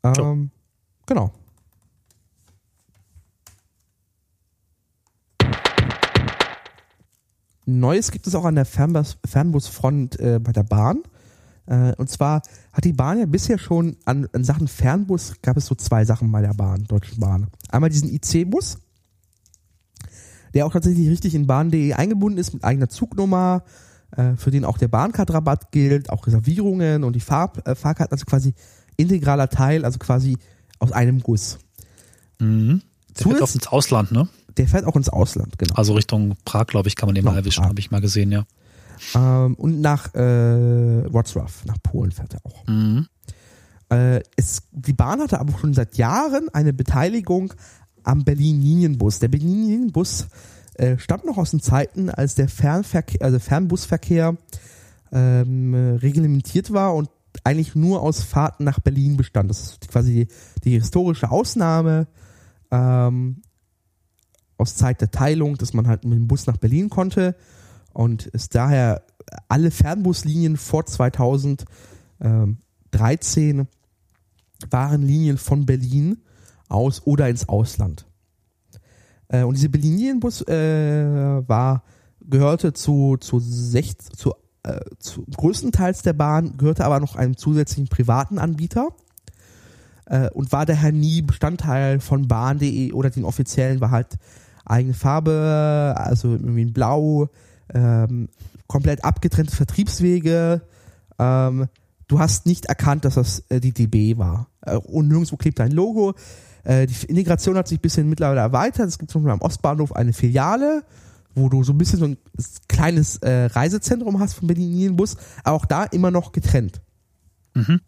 [0.05, 0.53] Ähm,
[1.05, 1.33] genau.
[7.69, 11.03] Neues gibt es auch an der Fernbus Fernbusfront äh, bei der Bahn.
[11.67, 12.41] Äh, und zwar
[12.73, 16.33] hat die Bahn ja bisher schon an, an, Sachen Fernbus gab es so zwei Sachen
[16.33, 17.49] bei der Bahn, Deutschen Bahn.
[17.69, 18.79] Einmal diesen IC-Bus,
[20.55, 23.65] der auch tatsächlich richtig in bahn.de eingebunden ist mit eigener Zugnummer,
[24.17, 28.25] äh, für den auch der Bahncard-Rabatt gilt, auch Reservierungen und die Fahr äh, Fahrkarten, also
[28.25, 28.55] quasi
[28.97, 30.39] integraler Teil, also quasi
[30.79, 31.59] aus einem Guss.
[32.39, 32.81] Mhm.
[33.19, 34.27] Der auf ins Ausland, ne?
[34.59, 35.75] Der fährt auch ins Ausland, genau.
[35.75, 38.45] Also Richtung Prag, glaube ich, kann man den mal erwischen, habe ich mal gesehen, ja.
[39.15, 42.67] Ähm, und nach äh, Wrocław, nach Polen fährt er auch.
[42.67, 43.07] Mhm.
[43.91, 47.55] Äh, es, die Bahn hatte aber schon seit Jahren eine Beteiligung
[48.03, 49.21] am Berlin-Linienbus.
[49.21, 50.27] Der Berlin-Linienbus
[50.75, 54.37] äh, stammt noch aus den Zeiten, als der Fernverkehr, also Fernbusverkehr
[55.13, 57.09] ähm, reglementiert war und
[57.45, 59.51] eigentlich nur aus Fahrten nach Berlin bestand.
[59.51, 60.29] Das ist quasi die,
[60.65, 62.09] die historische Ausnahme.
[62.71, 63.43] Ähm,
[64.59, 67.35] aus Zeit der Teilung, dass man halt mit dem Bus nach Berlin konnte
[67.93, 69.03] und ist daher
[69.49, 71.67] alle Fernbuslinien vor 2013
[74.71, 76.19] waren Linien von Berlin
[76.69, 78.07] aus oder ins Ausland.
[79.29, 81.85] Äh, und diese Berlin-Linienbus äh, war
[82.21, 87.89] gehörte zu zu, sech, zu, äh, zu größtenteils der Bahn, gehörte aber noch einem zusätzlichen
[87.89, 88.89] privaten Anbieter
[90.07, 94.19] äh, und war daher nie Bestandteil von Bahn.de oder den offiziellen, war halt
[94.69, 97.29] eigene Farbe, also irgendwie in Blau,
[97.75, 98.29] ähm,
[98.67, 100.63] komplett abgetrennte Vertriebswege.
[101.19, 101.67] Ähm,
[102.07, 104.49] du hast nicht erkannt, dass das äh, die DB war.
[104.63, 106.15] Äh, und nirgendwo klebt ein Logo.
[106.65, 108.89] Äh, die Integration hat sich ein bisschen mittlerweile erweitert.
[108.89, 110.85] Es gibt zum Beispiel am Ostbahnhof eine Filiale,
[111.35, 112.19] wo du so ein bisschen so ein
[112.69, 116.81] kleines äh, Reisezentrum hast vom Berlin-Bus, aber auch da immer noch getrennt.
[117.55, 117.81] Mhm.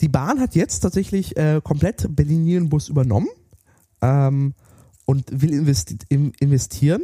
[0.00, 3.28] Die Bahn hat jetzt tatsächlich äh, komplett Berlin-Bus übernommen.
[4.02, 4.54] Ähm,
[5.04, 7.02] und will investi investieren.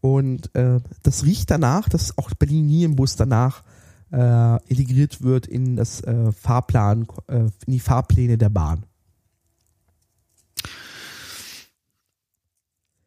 [0.00, 3.62] Und äh, das riecht danach, dass auch Berlin nie im Bus danach
[4.10, 8.84] äh, integriert wird in das äh, Fahrplan, äh, in die Fahrpläne der Bahn.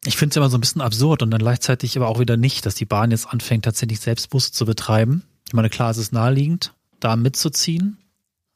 [0.05, 2.65] Ich finde es immer so ein bisschen absurd und dann gleichzeitig aber auch wieder nicht,
[2.65, 5.23] dass die Bahn jetzt anfängt, tatsächlich selbst Busse zu betreiben.
[5.47, 7.97] Ich meine, klar, es ist naheliegend, da mitzuziehen.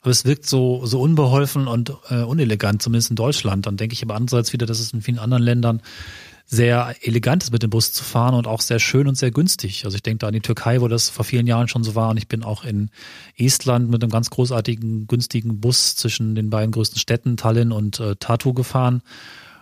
[0.01, 3.65] Aber es wirkt so, so unbeholfen und äh, unelegant, zumindest in Deutschland.
[3.65, 5.81] Dann denke ich aber andererseits wieder, dass es in vielen anderen Ländern
[6.51, 9.85] sehr elegant ist, mit dem Bus zu fahren und auch sehr schön und sehr günstig.
[9.85, 12.09] Also ich denke da an die Türkei, wo das vor vielen Jahren schon so war.
[12.09, 12.89] Und ich bin auch in
[13.37, 18.15] Estland mit einem ganz großartigen, günstigen Bus zwischen den beiden größten Städten, Tallinn und äh,
[18.15, 19.03] Tartu gefahren.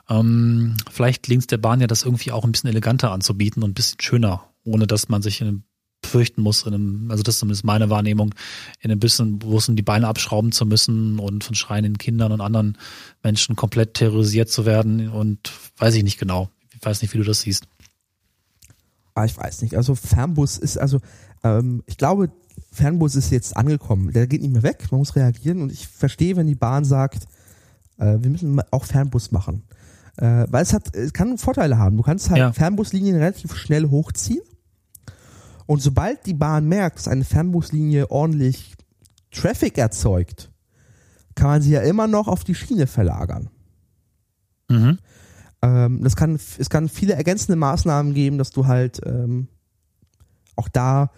[0.08, 3.74] Ähm, vielleicht es der Bahn ja, das irgendwie auch ein bisschen eleganter anzubieten und ein
[3.74, 5.64] bisschen schöner, ohne dass man sich in einem
[6.06, 8.34] fürchten muss, in einem, also das ist zumindest meine Wahrnehmung,
[8.80, 12.78] in ein bisschen Bussen die Beine abschrauben zu müssen und von schreienden Kindern und anderen
[13.24, 16.50] Menschen komplett terrorisiert zu werden und weiß ich nicht genau.
[16.74, 17.68] Ich weiß nicht, wie du das siehst.
[19.16, 19.76] Ah, ich weiß nicht.
[19.76, 21.00] Also Fernbus ist also,
[21.44, 22.32] ähm, ich glaube,
[22.72, 26.36] Fernbus ist jetzt angekommen, der geht nicht mehr weg, man muss reagieren und ich verstehe,
[26.36, 27.26] wenn die Bahn sagt,
[27.98, 29.64] äh, wir müssen auch Fernbus machen.
[30.18, 31.98] Äh, weil es hat, es kann Vorteile haben.
[31.98, 32.54] Du kannst halt Ja.
[32.54, 34.42] Fernbuslinien relativ schnell hochziehen.
[35.68, 38.76] Und sobald die Bahn merkt, dass eine Fernbuslinie ordentlich
[39.32, 40.50] Traffic erzeugt,
[41.36, 43.50] kann man sie ja immer noch auf die Schiene verlagern.
[44.70, 44.98] Mhm.
[45.62, 49.50] Ähm, das kann, es kann viele ergänzende Maßnahmen geben, dass du halt ähm,
[50.56, 51.12] auch da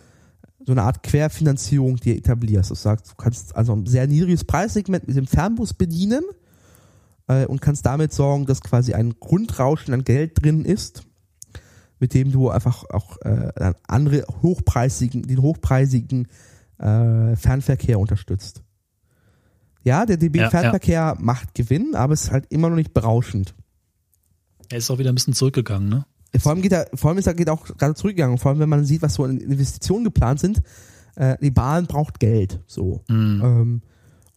[0.66, 2.72] so eine Art Querfinanzierung dir etablierst.
[2.72, 6.24] Das sagt, du kannst also ein sehr niedriges Preissegment mit dem Fernbus bedienen
[7.28, 11.04] äh, und kannst damit sorgen, dass quasi ein Grundrauschen an Geld drin ist,
[12.00, 16.28] mit dem du einfach auch äh, andere hochpreisigen, den hochpreisigen
[16.78, 18.64] äh, Fernverkehr unterstützt.
[19.84, 23.56] Ja, der DB Ja, Fernverkehr macht Gewinn, aber es ist halt immer noch nicht berauschend.
[24.70, 26.06] Er ist auch wieder ein bisschen zurückgegangen, ne?
[26.38, 28.38] Vor allem geht er, vor allem ist er geht auch gerade zurückgegangen.
[28.38, 30.62] Vor allem, wenn man sieht, was so in Investitionen geplant sind.
[31.16, 33.04] Äh, die Bahn braucht Geld, so.
[33.08, 33.42] Mhm.
[33.44, 33.82] Ähm,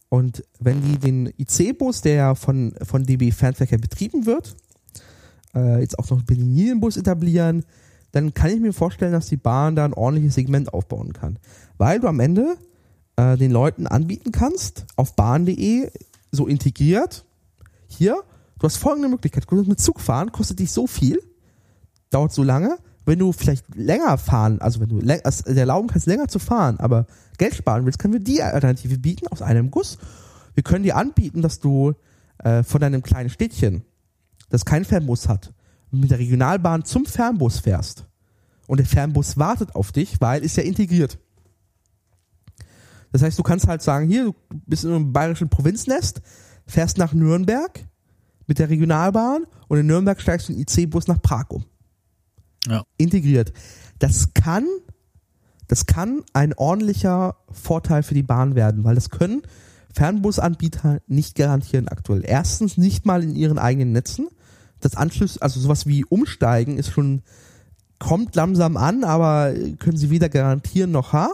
[0.09, 4.55] und wenn die den IC-Bus, der ja von, von DB Fernverkehr betrieben wird,
[5.55, 7.63] äh, jetzt auch noch den Linienbus etablieren,
[8.11, 11.39] dann kann ich mir vorstellen, dass die Bahn da ein ordentliches Segment aufbauen kann.
[11.77, 12.57] Weil du am Ende
[13.15, 15.89] äh, den Leuten anbieten kannst, auf bahn.de
[16.31, 17.25] so integriert,
[17.87, 18.21] hier,
[18.59, 21.19] du hast folgende Möglichkeit, du kannst mit Zug fahren, kostet dich so viel,
[22.09, 25.21] dauert so lange, wenn du vielleicht länger fahren, also wenn du dir
[25.57, 27.05] erlauben kannst, länger zu fahren, aber
[27.37, 29.97] Geld sparen willst, können wir die Alternative bieten aus einem Guss.
[30.53, 31.93] Wir können dir anbieten, dass du
[32.39, 33.83] äh, von deinem kleinen Städtchen,
[34.53, 35.51] das keinen Fernbus hat,
[35.89, 38.05] mit der Regionalbahn zum Fernbus fährst.
[38.67, 41.17] Und der Fernbus wartet auf dich, weil ist ja integriert.
[43.11, 44.35] Das heißt, du kannst halt sagen, hier, du
[44.67, 46.21] bist in einem bayerischen Provinznest,
[46.67, 47.83] fährst nach Nürnberg
[48.45, 51.65] mit der Regionalbahn und in Nürnberg steigst du in den IC-Bus nach Prag um
[52.67, 52.83] Ja.
[52.97, 53.53] integriert.
[53.97, 54.67] Das kann,
[55.67, 59.41] das kann ein ordentlicher Vorteil für die Bahn werden, weil das können
[59.95, 62.21] Fernbusanbieter nicht garantieren aktuell.
[62.23, 64.27] Erstens nicht mal in ihren eigenen Netzen.
[64.83, 67.21] Das Anschluss, also sowas wie Umsteigen ist schon,
[67.99, 71.29] kommt langsam an, aber können sie weder garantieren noch ha.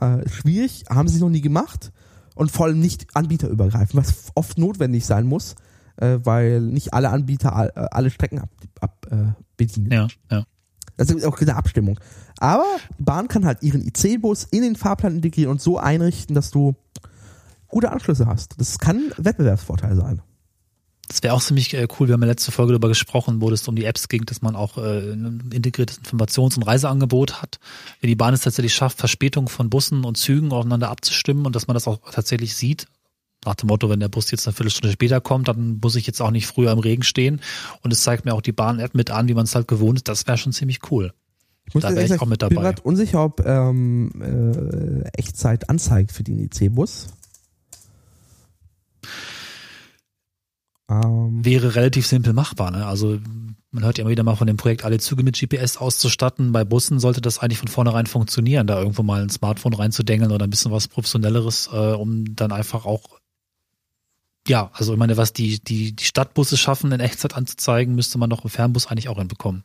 [0.00, 1.92] Äh, schwierig, haben sie noch nie gemacht.
[2.34, 5.56] Und vor allem nicht anbieterübergreifend, was oft notwendig sein muss,
[5.96, 8.48] äh, weil nicht alle Anbieter all- äh, alle Strecken ab,
[8.80, 9.90] ab, äh, bedienen.
[9.92, 10.44] Ja, ja.
[10.96, 11.98] Das ist auch eine Abstimmung.
[12.38, 12.64] Aber
[12.98, 16.74] die Bahn kann halt ihren IC-Bus in den Fahrplan integrieren und so einrichten, dass du
[17.68, 18.54] gute Anschlüsse hast.
[18.58, 20.22] Das kann ein Wettbewerbsvorteil sein.
[21.08, 22.08] Das wäre auch ziemlich äh, cool.
[22.08, 24.54] Wir haben ja letzte Folge darüber gesprochen, wo es um die Apps ging, dass man
[24.54, 27.58] auch äh, ein integriertes Informations- und Reiseangebot hat.
[28.00, 31.66] Wenn die Bahn es tatsächlich schafft, Verspätungen von Bussen und Zügen aufeinander abzustimmen und dass
[31.66, 32.86] man das auch tatsächlich sieht.
[33.44, 36.20] Nach dem Motto, wenn der Bus jetzt eine Viertelstunde später kommt, dann muss ich jetzt
[36.20, 37.40] auch nicht früher im Regen stehen.
[37.82, 40.08] Und es zeigt mir auch die Bahn-App mit an, wie man es halt gewohnt ist.
[40.08, 41.12] Das wäre schon ziemlich cool.
[41.64, 42.62] Ich muss Da wär ehrlich ich auch mit bin dabei.
[42.62, 47.08] gerade unsicher, ob ähm, äh, Echtzeit anzeigt für den IC-Bus.
[50.90, 52.70] Ähm, Wäre relativ simpel machbar.
[52.70, 52.86] Ne?
[52.86, 53.18] Also
[53.70, 56.52] man hört ja immer wieder mal von dem Projekt, alle Züge mit GPS auszustatten.
[56.52, 60.46] Bei Bussen sollte das eigentlich von vornherein funktionieren, da irgendwo mal ein Smartphone reinzudengeln oder
[60.46, 63.18] ein bisschen was Professionelleres, äh, um dann einfach auch
[64.48, 68.30] ja, also ich meine, was die, die, die Stadtbusse schaffen, in Echtzeit anzuzeigen, müsste man
[68.30, 69.62] doch im Fernbus eigentlich auch hinbekommen.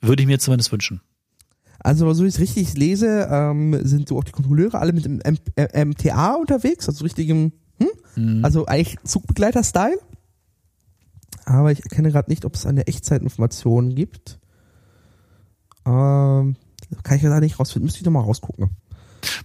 [0.00, 1.00] Würde ich mir zumindest wünschen.
[1.78, 5.04] also, so wie ich es richtig lese, ähm, sind so auch die Kontrolleure alle mit
[5.04, 7.88] dem M äh, MTA unterwegs, also richtigem, hm?
[8.16, 8.44] Mhm.
[8.44, 9.98] also eigentlich Zugbegleiter-Style.
[11.48, 14.38] Aber ich erkenne gerade nicht, ob es eine Echtzeitinformation gibt.
[15.86, 16.56] Ähm,
[17.02, 17.86] kann ich gerade nicht rausfinden.
[17.86, 18.68] Müsste ich nochmal rausgucken.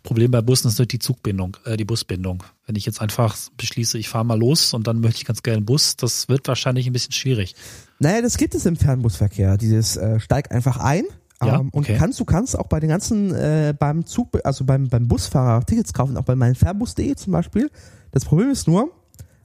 [0.03, 2.43] Problem bei Bussen ist natürlich die Zugbindung, äh, die Busbindung.
[2.65, 5.57] Wenn ich jetzt einfach beschließe, ich fahre mal los und dann möchte ich ganz gerne
[5.57, 7.55] einen Bus, das wird wahrscheinlich ein bisschen schwierig.
[7.99, 9.57] Naja, das gibt es im Fernbusverkehr.
[9.57, 11.05] Dieses äh, steig einfach ein.
[11.41, 11.95] Ja, ähm, und okay.
[11.97, 15.93] kannst, du kannst auch bei den ganzen, äh, beim Zug, also beim, beim Busfahrer Tickets
[15.93, 17.71] kaufen, auch bei meinem Fernbus.de zum Beispiel.
[18.11, 18.91] Das Problem ist nur,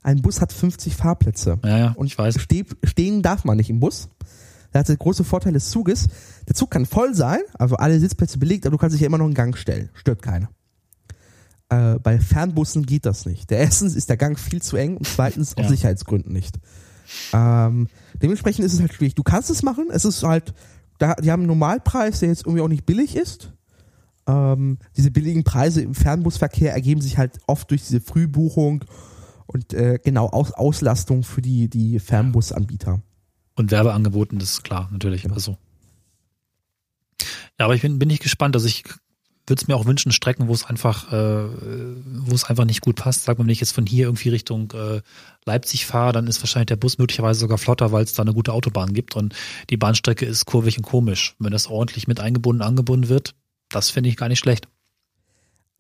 [0.03, 1.59] ein Bus hat 50 Fahrplätze.
[1.65, 2.41] Ja, ja, Und ich weiß.
[2.41, 4.09] Ste stehen darf man nicht im Bus.
[4.73, 6.07] Das hat der große Vorteil des Zuges.
[6.47, 9.19] Der Zug kann voll sein, also alle Sitzplätze belegt, aber du kannst dich ja immer
[9.19, 9.89] noch in Gang stellen.
[9.95, 10.51] Stört keiner.
[11.71, 13.51] Äh, bei Fernbussen geht das nicht.
[13.51, 15.69] Der erstens ist der Gang viel zu eng und zweitens aus Ja.
[15.71, 16.59] Sicherheitsgründen nicht.
[17.33, 17.89] Ähm,
[18.23, 19.15] dementsprechend ist es halt schwierig.
[19.15, 20.53] Du kannst es machen, es ist halt,
[20.99, 23.53] da, die haben einen Normalpreis, der jetzt irgendwie auch nicht billig ist.
[24.27, 28.85] Ähm, diese billigen Preise im Fernbusverkehr ergeben sich halt oft durch diese Frühbuchung
[29.49, 33.03] und äh, genau Aus Auslastung für die, die Fernbusanbieter.
[33.57, 35.23] Und Werbeangeboten, das ist klar, natürlich.
[35.23, 35.35] Genau.
[35.35, 35.57] Also.
[37.59, 38.55] Ja, aber ich bin, bin nicht gespannt.
[38.55, 38.85] Also ich
[39.47, 42.97] würde es mir auch wünschen, Strecken, wo es einfach, äh, wo es einfach nicht gut
[42.97, 43.25] passt.
[43.25, 45.01] Sag mal, wenn ich jetzt von hier irgendwie Richtung äh,
[45.47, 48.53] Leipzig fahre, dann ist wahrscheinlich der Bus möglicherweise sogar flotter, weil es da eine gute
[48.53, 49.35] Autobahn gibt und
[49.71, 51.35] die Bahnstrecke ist kurvig und komisch.
[51.39, 53.35] Wenn das ordentlich mit eingebunden, angebunden wird,
[53.71, 54.69] das finde ich gar nicht schlecht.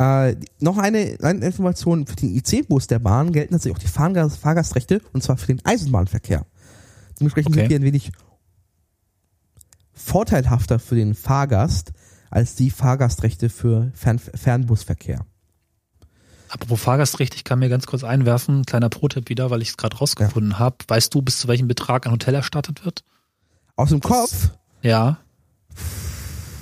[0.01, 4.39] Äh, noch eine, eine Information für den IC-Bus der Bahn gelten tatsächlich auch die Fahrgast
[4.39, 6.47] Fahrgastrechte und zwar für den Eisenbahnverkehr.
[7.19, 7.61] Dementsprechend Okay.
[7.63, 8.13] sind die ein wenig
[9.93, 11.93] vorteilhafter für den Fahrgast
[12.31, 15.25] als die Fahrgastrechte für Fern Fernbusverkehr.
[16.51, 19.97] Apropos Fahrgastrecht, ich kann mir ganz kurz einwerfen, kleiner Pro-Tipp wieder, weil ich es gerade
[19.99, 20.77] rausgefunden habe.
[20.87, 23.03] Weißt du, bis zu welchem Betrag ein Hotel erstattet wird?
[23.77, 24.51] Aus dem Das- Kopf,
[24.83, 25.19] Ja.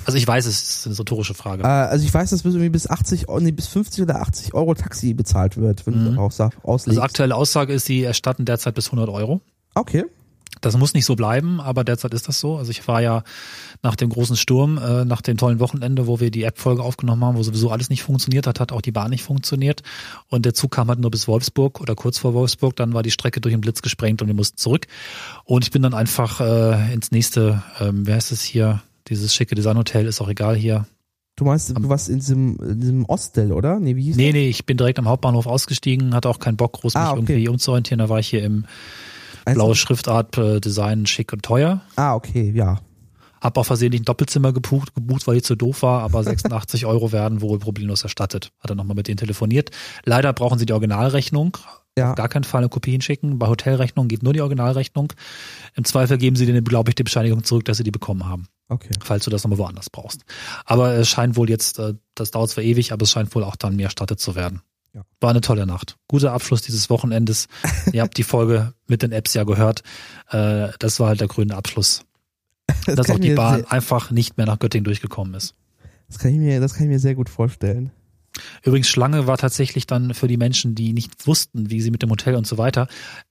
[0.07, 1.62] Also ich weiß, es ist eine rhetorische Frage.
[1.64, 4.55] äh, also ich weiß, dass bis irgendwie bis 80, Euro- nee, bis 50 oder 80
[4.55, 6.14] Euro Taxi bezahlt wird, wenn Mhm.
[6.14, 6.88] du aus, auslegst.
[6.88, 9.40] Also aktuelle Aussage ist, sie erstatten derzeit bis 100 Euro.
[9.75, 10.05] okay.
[10.62, 12.57] Das muss nicht so bleiben, aber derzeit ist das so.
[12.57, 13.25] Also ich war ja
[13.83, 17.37] nach dem großen Sturm, äh, nach dem tollen Wochenende, wo wir die App-Folge aufgenommen haben,
[17.37, 19.83] wo sowieso alles nicht funktioniert hat, hat auch die Bahn nicht funktioniert.
[20.29, 22.75] Und der Zug kam halt nur bis Wolfsburg oder kurz vor Wolfsburg.
[22.75, 24.87] Dann war die Strecke durch den Blitz gesprengt und wir mussten zurück.
[25.45, 28.81] Und ich bin dann einfach äh, ins nächste, ähm, wer heißt es hier?
[29.09, 30.87] Dieses schicke Designhotel, ist auch egal hier.
[31.37, 33.79] Du meinst, du warst in diesem, in diesem Ostel, oder?
[33.79, 36.73] Nee, wie hieß Nee, nee, ich bin direkt am Hauptbahnhof ausgestiegen, hatte auch keinen Bock,
[36.73, 37.19] groß mich Ah, okay.
[37.21, 37.99] irgendwie umzuorientieren.
[37.99, 38.64] Da war ich hier im
[39.45, 39.55] das?
[39.55, 41.83] blaue Schriftart, äh, Design, schick und teuer.
[41.97, 42.81] Ah, okay, ja.
[43.42, 47.12] Hab auch versehentlich ein Doppelzimmer gebucht, gebucht, weil ich zu doof war, aber 86 Euro
[47.12, 48.51] werden wohl problemlos erstattet.
[48.59, 49.71] Hat er nochmal mit denen telefoniert.
[50.07, 51.59] Leider brauchen sie die Originalrechnung.
[51.99, 52.14] Ja.
[52.14, 53.38] Gar keinen Fall eine Kopie hinschicken.
[53.38, 55.12] Bei Hotelrechnung geht nur die Originalrechnung.
[55.75, 58.47] Im Zweifel geben sie denen, glaube ich, die Bescheinigung zurück, dass sie die bekommen haben,
[58.68, 58.92] Okay.
[59.00, 60.22] falls du das nochmal woanders brauchst.
[60.64, 63.57] Aber es scheint wohl jetzt, äh, das dauert zwar ewig, aber es scheint wohl auch
[63.57, 64.62] dann mir erstattet zu werden.
[64.92, 65.02] Ja.
[65.20, 65.96] War eine tolle Nacht.
[66.09, 67.48] Guter Abschluss dieses Wochenendes.
[67.92, 69.83] Ihr habt die Folge mit den Apps ja gehört.
[70.31, 72.05] Äh, Das war halt der grüne Abschluss
[72.87, 75.55] Das dass auch die Bahn einfach nicht mehr nach Göttingen durchgekommen ist.
[76.09, 77.90] Das kann ich mir, das kann ich mir sehr gut vorstellen.
[78.62, 82.11] Übrigens, Schlange war tatsächlich dann für die Menschen, die nicht wussten, wie sie mit dem
[82.11, 82.87] Hotel und so weiter,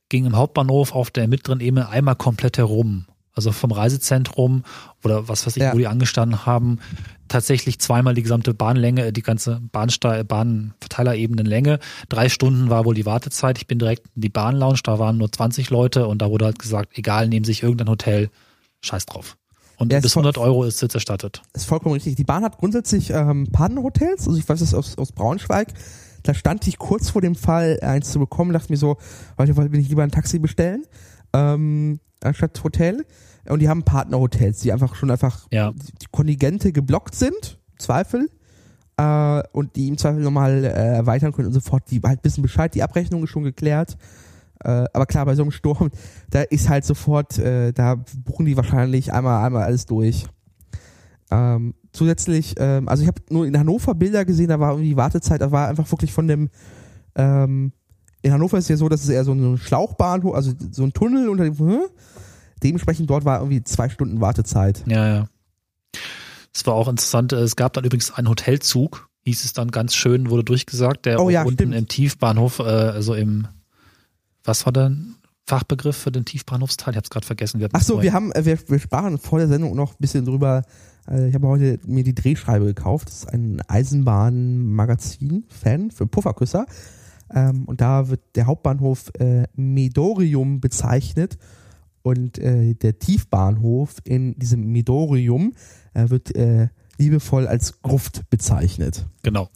[0.09, 3.05] ging im Hauptbahnhof auf der mittleren Ebene einmal komplett herum.
[3.35, 4.63] Also vom Reisezentrum
[5.03, 5.73] oder was weiß ich, Ja.
[5.73, 6.79] wo die angestanden haben,
[7.27, 11.79] tatsächlich zweimal die gesamte Bahnlänge, die ganze Bahnste Bahnverteilerebenenlänge.
[12.09, 13.57] Drei Stunden war wohl die Wartezeit.
[13.57, 16.59] Ich bin direkt in die Bahnlounge, da waren nur 20 Leute und da wurde halt
[16.59, 18.29] gesagt, egal, nehmen sich irgendein Hotel,
[18.81, 19.37] scheiß drauf.
[19.77, 21.41] Und Ja, bis voll- 100 Euro ist jetzt erstattet.
[21.53, 22.15] ist vollkommen richtig.
[22.15, 24.27] Die Bahn hat grundsätzlich ähm, Partnerhotels.
[24.27, 25.73] Also ich weiß das aus, aus Braunschweig.
[26.23, 28.97] Da stand ich kurz vor dem Fall, eins zu bekommen, dachte mir so,
[29.37, 30.85] heute will ich lieber ein Taxi bestellen,
[31.33, 33.05] ähm, anstatt Hotel.
[33.47, 35.71] Und die haben Partnerhotels, die einfach schon einfach Ja.
[35.71, 38.29] die Kontingente geblockt sind, Zweifel.
[38.97, 42.73] Äh, und die im Zweifel nochmal äh, erweitern können und sofort die halt wissen Bescheid,
[42.73, 43.97] die Abrechnung ist schon geklärt.
[44.63, 45.91] Äh, aber klar, bei so einem Sturm,
[46.29, 50.25] da ist halt sofort, äh, da buchen die wahrscheinlich einmal, einmal alles durch.
[51.29, 54.97] Ähm, zusätzlich, ähm, also ich habe nur in Hannover Bilder gesehen, da war irgendwie die
[54.97, 56.49] Wartezeit, da war einfach wirklich von dem,
[57.15, 57.73] ähm,
[58.25, 61.29] in Hannover ist ja so, dass es eher so ein Schlauchbahnhof, also so ein Tunnel
[61.29, 61.81] unter dem, hm?
[62.63, 64.83] dementsprechend dort war irgendwie zwei Stunden Wartezeit.
[64.87, 65.27] Ja, ja.
[66.51, 67.33] Es war auch interessant.
[67.33, 71.29] Es gab dann übrigens einen Hotelzug, hieß es dann ganz schön, wurde durchgesagt, der Oh
[71.29, 71.75] ja, unten stimmt.
[71.75, 73.47] im Tiefbahnhof, äh, also im,
[74.43, 74.91] was war der
[75.45, 76.93] Fachbegriff für den Tiefbahnhofsteil?
[76.93, 77.59] Ich habe es gerade vergessen.
[77.59, 80.25] Wir Ach so, wir haben, äh, wir, wir sprachen vor der Sendung noch ein bisschen
[80.25, 80.63] drüber.
[81.07, 83.09] Äh, ich habe heute mir die Drehscheibe gekauft.
[83.09, 86.65] Das ist ein Eisenbahnmagazin-Fan für Pufferküsser.
[87.33, 91.37] Ähm, und da wird der Hauptbahnhof äh, Medorium bezeichnet.
[92.01, 95.53] Und äh, der Tiefbahnhof in diesem Medorium
[95.93, 99.05] äh, wird äh, liebevoll als Gruft bezeichnet.
[99.23, 99.49] Genau.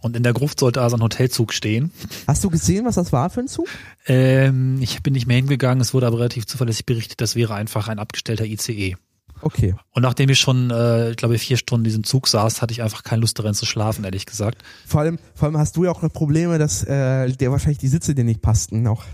[0.00, 1.90] Und in der Gruft sollte also ein Hotelzug stehen.
[2.26, 3.66] Hast du gesehen, was das war für ein Zug?
[4.06, 7.88] Ähm, ich bin nicht mehr hingegangen, es wurde aber relativ zuverlässig berichtet, das wäre einfach
[7.88, 8.96] ein abgestellter ICE.
[9.42, 9.74] Okay.
[9.92, 12.82] Und nachdem ich schon, äh, ich glaube, vier Stunden in diesem Zug saß, hatte ich
[12.82, 14.62] einfach keine Lust darin zu schlafen, ehrlich gesagt.
[14.86, 17.88] Vor allem, vor allem hast du ja auch noch Probleme, dass äh, der wahrscheinlich die
[17.88, 18.86] Sitze dir nicht passten.
[18.86, 19.04] Auch.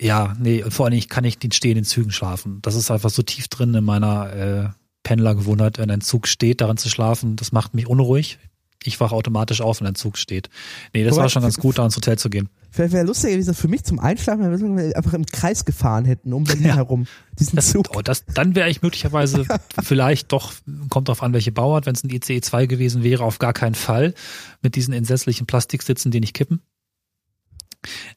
[0.00, 2.58] Ja, nee, und vor allem ich kann nicht in stehenden Zügen schlafen.
[2.62, 4.68] Das ist einfach so tief drin in meiner äh,
[5.02, 8.38] Pendlergewohnheit, wenn ein Zug steht, darin zu schlafen, das macht mich unruhig.
[8.84, 10.48] Ich wache automatisch auf, wenn ein Zug steht.
[10.92, 12.48] Nee, das Wobei- war schon ganz gut, da ins Hotel zu gehen.
[12.72, 16.32] Wäre wär lustig gewesen für mich zum Einschlafen, wenn wir einfach im Kreis gefahren hätten,
[16.32, 16.76] um Berlin Ja.
[16.76, 17.06] herum.
[17.38, 17.88] Diesen Das, Zug.
[17.94, 19.44] oh, das, dann wäre ich möglicherweise
[19.82, 20.52] vielleicht doch,
[20.88, 23.74] kommt drauf an, welche Bauart, wenn es ein ICE 2 gewesen wäre, auf gar keinen
[23.74, 24.14] Fall
[24.62, 26.60] mit diesen entsetzlichen Plastiksitzen, die nicht kippen.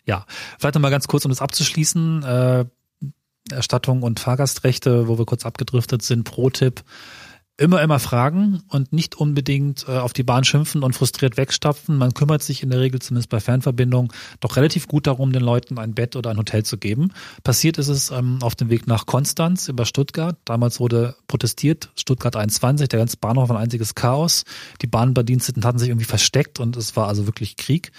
[0.05, 0.25] Ja,
[0.59, 2.23] vielleicht nochmal ganz kurz, um das abzuschließen.
[2.23, 2.65] Äh,
[3.51, 6.83] Erstattung und Fahrgastrechte, wo wir kurz abgedriftet sind, Pro-Tipp.
[7.57, 11.97] Immer, immer fragen und nicht unbedingt äh, auf die Bahn schimpfen und frustriert wegstapfen.
[11.97, 15.79] Man kümmert sich in der Regel, zumindest bei Fernverbindungen, doch relativ gut darum, den Leuten
[15.79, 17.13] ein Bett oder ein Hotel zu geben.
[17.43, 20.37] Passiert ist es ähm, auf dem Weg nach Konstanz über Stuttgart.
[20.43, 24.43] Damals wurde protestiert, Stuttgart 21, der ganze Bahnhof ein einziges Chaos.
[24.81, 27.93] Die Bahnbediensteten hatten sich irgendwie versteckt und es war also wirklich Krieg.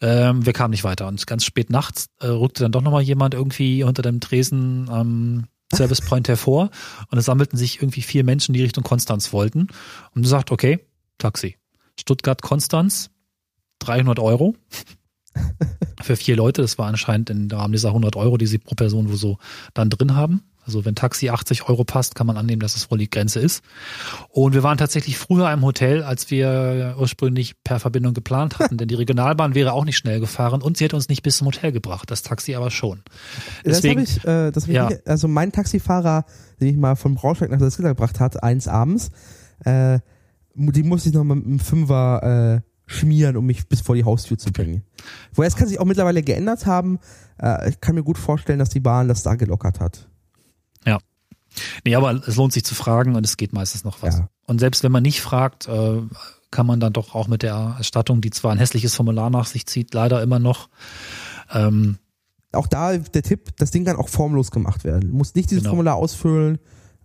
[0.00, 3.34] Ähm, wir kamen nicht weiter und ganz spät nachts äh, rückte dann doch nochmal jemand
[3.34, 5.44] irgendwie unter dem Tresen am
[5.74, 6.70] Service Point hervor
[7.10, 9.68] und es sammelten sich irgendwie vier Menschen, die Richtung Konstanz wollten
[10.14, 10.78] und du sagst, okay,
[11.18, 11.56] Taxi.
[11.98, 13.10] Stuttgart, Konstanz,
[13.80, 14.54] 300 Euro
[16.02, 16.62] für vier Leute.
[16.62, 19.38] Das war anscheinend im Rahmen dieser 100 Euro, die sie pro Person wo so
[19.74, 20.42] dann drin haben.
[20.66, 23.62] Also wenn Taxi 80 Euro passt, kann man annehmen, dass es wohl die Grenze ist.
[24.28, 28.88] Und wir waren tatsächlich früher im Hotel, als wir ursprünglich per Verbindung geplant hatten, denn
[28.88, 31.72] die Regionalbahn wäre auch nicht schnell gefahren und sie hätte uns nicht bis zum Hotel
[31.72, 33.02] gebracht, das Taxi aber schon.
[33.64, 34.90] Deswegen, das habe ich, äh, das hab ja.
[34.90, 36.24] ich, also mein Taxifahrer,
[36.60, 39.10] den ich mal von Braunschweig nach Salzgitter gebracht hat, eins abends,
[39.64, 40.00] äh,
[40.54, 44.38] die musste ich noch mit einem Fünfer äh, schmieren, um mich bis vor die Haustür
[44.38, 44.82] zu bringen.
[45.34, 46.98] Woher es kann sich auch mittlerweile geändert haben.
[47.40, 50.08] Äh, ich kann mir gut vorstellen, dass die Bahn das da gelockert hat.
[50.86, 50.98] Ja.
[51.84, 54.18] Nee, aber es lohnt sich zu fragen und es geht meistens noch was.
[54.18, 54.28] Ja.
[54.46, 56.02] Und selbst wenn man nicht fragt, äh,
[56.50, 59.66] kann man dann doch auch mit der Erstattung, die zwar ein hässliches Formular nach sich
[59.66, 60.68] zieht, leider immer noch.
[61.52, 61.98] Ähm,
[62.52, 65.10] auch da der Tipp, das Ding kann auch formlos gemacht werden.
[65.10, 65.72] Du musst nicht dieses genau.
[65.72, 66.58] Formular ausfüllen.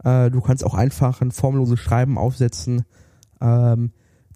[0.03, 2.86] Äh, du kannst auch einfach ein formloses Schreiben aufsetzen.
[3.39, 3.91] Ähm,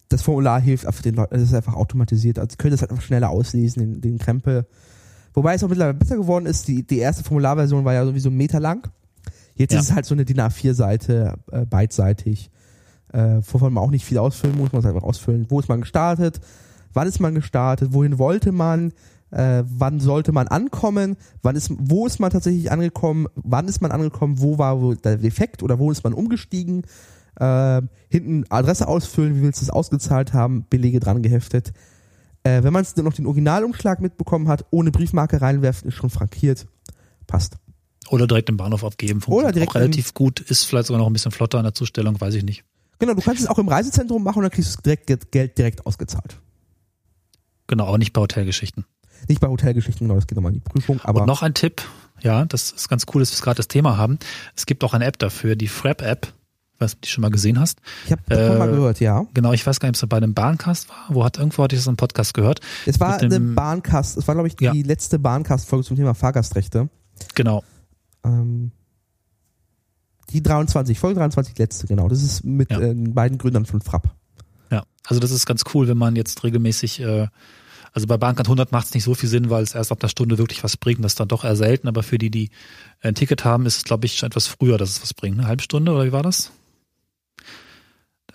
[0.09, 2.39] das Formular hilft einfach den Leuten, es ist einfach automatisiert.
[2.39, 4.67] Also, können das halt einfach schneller auslesen, den, den Krempel.
[5.33, 6.67] Wobei es auch mittlerweile besser geworden ist.
[6.67, 8.89] Die, die erste Formularversion war ja sowieso einen Meter lang.
[9.55, 9.79] Jetzt ja.
[9.79, 12.51] ist es halt so eine DIN A4-Seite, äh, beidseitig,
[13.13, 15.81] äh, wovon man auch nicht viel ausfüllen muss, man muss einfach ausfüllen, wo ist man
[15.81, 16.41] gestartet,
[16.93, 18.91] wann ist man gestartet, wohin wollte man,
[19.31, 23.91] äh, wann sollte man ankommen, wann ist, wo ist man tatsächlich angekommen, wann ist man
[23.91, 26.83] angekommen, wo war wo der Defekt oder wo ist man umgestiegen,
[27.39, 31.73] äh, hinten Adresse ausfüllen, wie willst du es ausgezahlt haben, Belege dran geheftet.
[32.43, 36.67] Äh, wenn man noch den Originalumschlag mitbekommen hat, ohne Briefmarke reinwerfen, ist schon frankiert.
[37.27, 37.57] Passt.
[38.09, 39.21] Oder direkt im Bahnhof abgeben.
[39.25, 42.19] Oder direkt auch relativ gut, ist vielleicht sogar noch ein bisschen flotter an der Zustellung,
[42.19, 42.63] weiß ich nicht.
[42.99, 45.85] Genau, du kannst es auch im Reisezentrum machen und dann kriegst du direkt Geld direkt
[45.85, 46.39] ausgezahlt.
[47.67, 48.85] Genau, aber nicht bei Hotelgeschichten.
[49.27, 50.99] Nicht bei Hotelgeschichten, genau, das geht nochmal in die Prüfung.
[51.03, 51.81] Aber und noch ein Tipp,
[52.21, 54.19] ja, das ist ganz cool, dass wir gerade das Thema haben.
[54.55, 56.33] Es gibt auch eine App dafür, die Frap-App.
[56.77, 57.79] Was du die schon mal gesehen hast.
[58.05, 59.25] Ich habe davon äh, mal gehört, ja.
[59.33, 61.05] Genau, ich weiß gar nicht, ob es bei einem Bahncast war.
[61.07, 62.59] Wo hat irgendwo hatte ich das im Podcast gehört?
[62.85, 64.73] Es war eine Bahncast, es war, glaube ich, die ja.
[64.73, 66.89] letzte Bahncast-Folge zum Thema Fahrgastrechte.
[67.33, 67.63] Genau.
[68.25, 68.71] Ähm,
[70.31, 72.09] die 23, Folge 23, letzte, genau.
[72.09, 72.79] Das ist mit ja.
[72.79, 74.15] äh, beiden Gründern von Frapp.
[74.71, 77.27] Ja, also das ist ganz cool, wenn man jetzt regelmäßig, äh,
[77.93, 80.07] also bei Bahncard 100 macht es nicht so viel Sinn, weil es erst ab der
[80.07, 81.03] Stunde wirklich was bringt.
[81.03, 82.49] Das ist dann doch eher selten, aber für die, die
[83.01, 85.37] ein Ticket haben, ist es, glaube ich, schon etwas früher, dass es was bringt.
[85.37, 86.51] Eine halbe Stunde oder wie war das?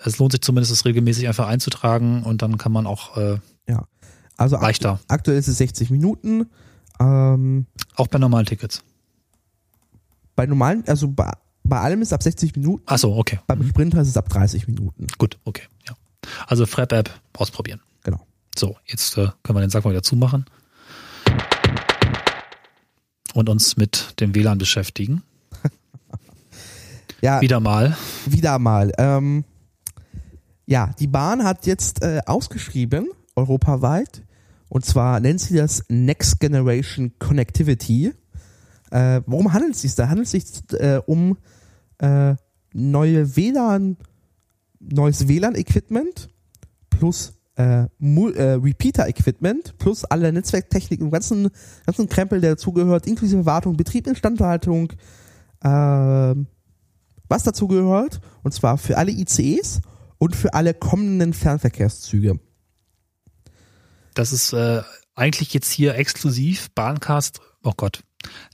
[0.02, 3.38] Es lohnt sich zumindest, es regelmäßig einfach einzutragen und dann kann man auch äh,
[3.68, 3.84] ja.
[4.36, 4.92] also leichter.
[4.92, 6.46] Akt aktuell ist es 60 Minuten.
[6.98, 7.66] Ähm,
[7.96, 8.82] auch bei normalen Tickets.
[10.40, 11.30] Bei normalen, also bei,
[11.64, 12.82] bei allem ist es ab 60 Minuten.
[12.86, 13.40] Ach so, okay.
[13.46, 15.06] Beim Sprinter ist es ab 30 Minuten.
[15.18, 15.64] Gut, okay.
[15.86, 15.94] Ja.
[16.46, 17.82] Also Frap-App ausprobieren.
[18.04, 18.26] Genau.
[18.56, 20.46] So, jetzt äh, können wir den Sack mal wieder zumachen.
[23.34, 25.24] Und uns mit dem WLAN beschäftigen.
[27.20, 27.42] ja.
[27.42, 27.94] Wieder mal.
[28.24, 28.92] Wieder mal.
[28.96, 29.44] Ähm,
[30.64, 34.22] ja, die Bahn hat jetzt äh, ausgeschrieben, europaweit,
[34.70, 38.14] und zwar nennt sie das Next Generation Connectivity.
[38.90, 40.08] Äh, worum handelt es sich da?
[40.08, 40.44] Handelt es sich
[40.78, 41.38] äh, um
[41.98, 42.34] äh,
[42.72, 43.96] neue WLAN,
[44.80, 46.28] neues WLAN-Equipment
[46.88, 51.50] plus äh, äh, Repeater-Equipment plus alle Netzwerktechnik und ganzen,
[51.86, 54.92] ganzen Krempel, der dazugehört, inklusive Wartung, Betrieb, Instandhaltung,
[55.62, 56.34] äh,
[57.28, 59.80] was dazu gehört, und zwar für alle ICEs
[60.18, 62.40] und für alle kommenden Fernverkehrszüge.
[64.14, 64.82] Das ist äh,
[65.14, 68.02] eigentlich jetzt hier exklusiv Bahncast, oh Gott,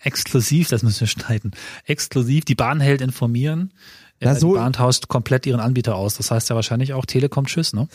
[0.01, 1.53] Exklusiv, das müssen wir schneiden.
[1.85, 3.73] Exklusiv, die Bahn hält informieren.
[4.21, 6.17] Na, so die Bahn tauscht komplett ihren Anbieter aus.
[6.17, 7.89] Das heißt ja wahrscheinlich auch Telekom Tschüss, ne?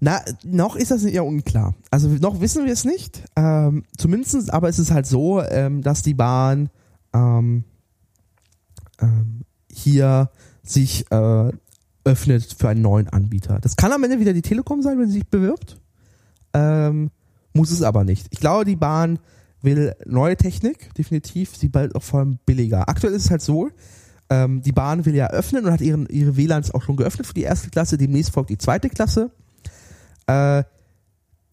[0.00, 1.74] Na, noch ist das ja unklar.
[1.90, 3.22] Also noch wissen wir es nicht.
[3.36, 6.70] Ähm, zumindest, aber es ist halt so, ähm, dass die Bahn
[7.12, 7.64] ähm,
[9.00, 10.30] ähm, hier
[10.62, 11.50] sich äh,
[12.04, 13.58] öffnet für einen neuen Anbieter.
[13.60, 15.80] Das kann am Ende wieder die Telekom sein, wenn sie sich bewirbt.
[16.54, 17.10] Ähm,
[17.52, 18.28] muss es aber nicht.
[18.30, 19.18] Ich glaube, die Bahn
[19.62, 22.88] will neue Technik, definitiv, sie bald auch vor allem billiger.
[22.88, 23.70] Aktuell ist es halt so,
[24.30, 27.34] ähm, die Bahn will ja öffnen und hat ihren, ihre WLANs auch schon geöffnet für
[27.34, 29.30] die erste Klasse, demnächst folgt die zweite Klasse.
[30.26, 30.64] Äh,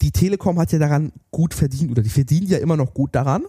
[0.02, 3.44] die Telekom hat ja daran gut verdient oder die verdient ja immer noch gut daran.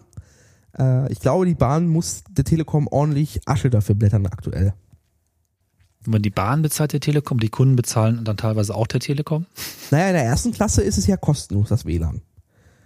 [0.79, 4.75] Äh, ich glaube, die Bahn muss der Telekom ordentlich Asche dafür blättern aktuell.
[6.07, 9.47] Wenn die Bahn bezahlt der Telekom, die Kunden bezahlen dann teilweise auch der Telekom?
[9.91, 12.23] Naja, in der ersten Klasse ist es ja kostenlos, das WLAN.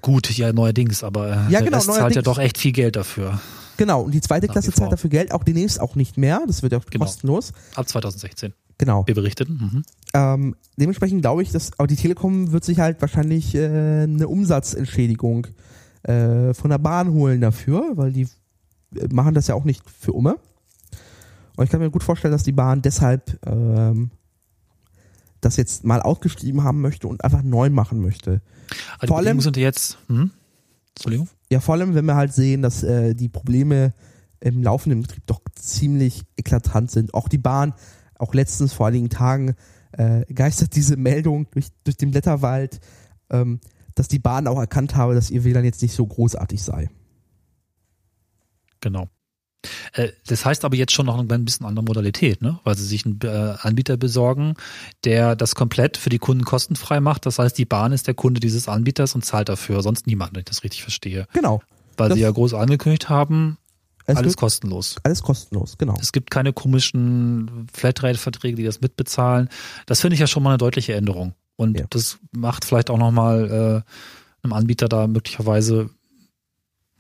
[0.01, 2.97] Gut, ja, neuerdings, aber äh, ja, der genau, Rest zahlt ja doch echt viel Geld
[2.97, 3.41] dafür.
[3.77, 6.73] Genau, und die zweite Klasse zahlt dafür Geld, auch demnächst auch nicht mehr, das wird
[6.73, 7.05] ja genau.
[7.05, 7.53] kostenlos.
[7.75, 8.53] Ab 2016.
[8.81, 9.07] Genau.
[9.07, 9.53] Wir berichteten.
[9.53, 9.83] Mhm.
[10.15, 15.49] Ähm, dementsprechend glaube ich, dass aber die Telekom wird sich halt wahrscheinlich äh, eine Umsatzentschädigung
[16.03, 18.27] äh, von der Bahn holen dafür, weil die
[18.97, 20.37] äh, machen das ja auch nicht für Umme.
[21.57, 24.11] Und ich kann mir gut vorstellen, dass die Bahn deshalb ähm,
[25.41, 28.43] das jetzt mal ausgeschrieben haben möchte und einfach neu machen möchte.
[28.99, 30.31] Also Vor allem- sind jetzt, hm?
[30.95, 31.29] Entschuldigung?
[31.51, 33.93] Ja, vor allem, wenn wir halt sehen, dass äh, die Probleme
[34.41, 37.15] im laufenden Betrieb doch ziemlich eklatant sind.
[37.15, 37.75] Auch die Bahn,
[38.19, 39.55] auch letztens vor einigen Tagen
[39.93, 42.81] äh, geistert diese Meldung durch, durch den Blätterwald,
[43.31, 43.61] ähm,
[43.95, 46.89] dass die Bahn auch erkannt habe, dass ihr WLAN jetzt nicht so großartig sei.
[48.81, 49.09] Genau.
[49.93, 52.59] Äh, Das heißt aber jetzt schon noch ein bisschen andere Modalität, ne?
[52.65, 54.55] weil sie sich einen äh, Anbieter besorgen,
[55.05, 57.27] der das komplett für die Kunden kostenfrei macht.
[57.27, 60.41] Das heißt, die Bahn ist der Kunde dieses Anbieters und zahlt dafür, sonst niemand, wenn
[60.41, 61.27] ich das richtig verstehe.
[61.33, 61.61] Genau.
[61.97, 63.59] Weil sie ja groß angekündigt haben,
[64.07, 64.97] Es alles kostenlos.
[65.03, 65.97] alles kostenlos, genau.
[66.01, 69.49] Es gibt keine komischen Flatrate-Verträge, die das mitbezahlen.
[69.87, 71.35] Das finde ich ja schon mal eine deutliche Änderung.
[71.57, 71.85] Und Ja.
[71.91, 73.93] das macht vielleicht auch nochmal äh,
[74.43, 75.91] einem Anbieter da möglicherweise,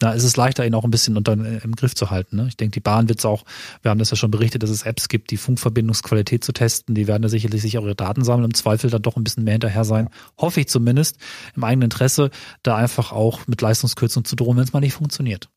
[0.03, 2.36] na, ist es leichter, ihn auch ein bisschen unter äh, im Griff zu halten.
[2.36, 2.46] Ne?
[2.48, 3.44] Ich denke, die Bahn wird es auch,
[3.82, 6.94] wir haben das ja schon berichtet, dass es Apps gibt, die Funkverbindungsqualität zu testen.
[6.94, 9.44] Die werden da sicherlich sich auch ihre Daten sammeln, im Zweifel dann doch ein bisschen
[9.44, 10.09] mehr hinterher sein.
[10.38, 11.18] Hoffe ich zumindest,
[11.55, 12.30] im eigenen Interesse,
[12.62, 15.48] da einfach auch mit Leistungskürzung zu drohen, wenn es mal nicht funktioniert.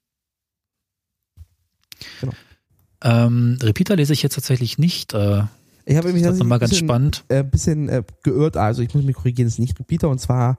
[2.21, 2.33] Genau.
[3.03, 5.13] Ähm, Repeater lese ich jetzt tatsächlich nicht.
[5.13, 5.43] Äh,
[5.85, 7.23] Ich habe mich das ist tatsächlich mal ein ganz bisschen, spannend.
[7.29, 10.57] äh, bisschen äh, geirrt, also ich muss mich korrigieren, es ist nicht Repeater und zwar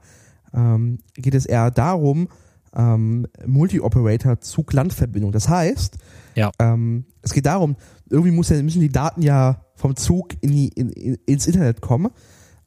[0.52, 2.28] ähm, geht es eher darum,
[2.76, 5.32] ähm, Multi-Operator-Zug-Land-Verbindung.
[5.32, 5.96] Das heißt,
[6.34, 6.50] Ja.
[6.58, 7.76] ähm, es geht darum,
[8.10, 11.80] irgendwie muss ja, müssen die Daten ja vom Zug in die, in, in, ins Internet
[11.80, 12.10] kommen.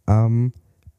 [0.07, 0.53] Ähm,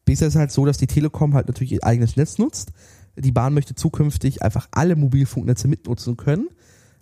[0.04, 2.72] bisher ist es halt so, dass die Telekom halt natürlich ihr eigenes Netz nutzt.
[3.16, 6.48] Die Bahn möchte zukünftig einfach alle Mobilfunknetze mitnutzen können.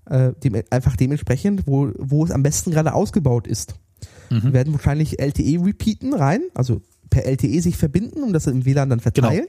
[0.08, 3.74] Äh, dem, einfach dementsprechend, wo, wo es am besten gerade ausgebaut ist.
[4.28, 4.52] Wir Mhm.
[4.52, 6.80] werden wahrscheinlich LTE repeaten rein, also
[7.10, 9.46] per LTE sich verbinden und das im WLAN dann verteilen.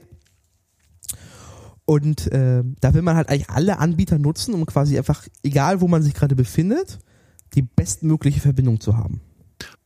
[1.88, 5.88] Und äh, da will man halt eigentlich alle Anbieter nutzen, um quasi einfach, egal wo
[5.88, 6.98] man sich gerade befindet,
[7.54, 9.22] die bestmögliche Verbindung zu haben.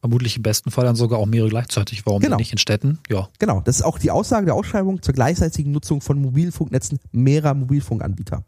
[0.00, 2.05] Vermutlich im besten Fall dann sogar auch mehrere gleichzeitig.
[2.05, 2.38] Warum Genau.
[2.38, 2.98] nicht in Städten?
[3.09, 7.55] Ja, Genau, das ist auch die Aussage der Ausschreibung zur gleichzeitigen Nutzung von Mobilfunknetzen mehrerer
[7.55, 8.44] Mobilfunkanbieter.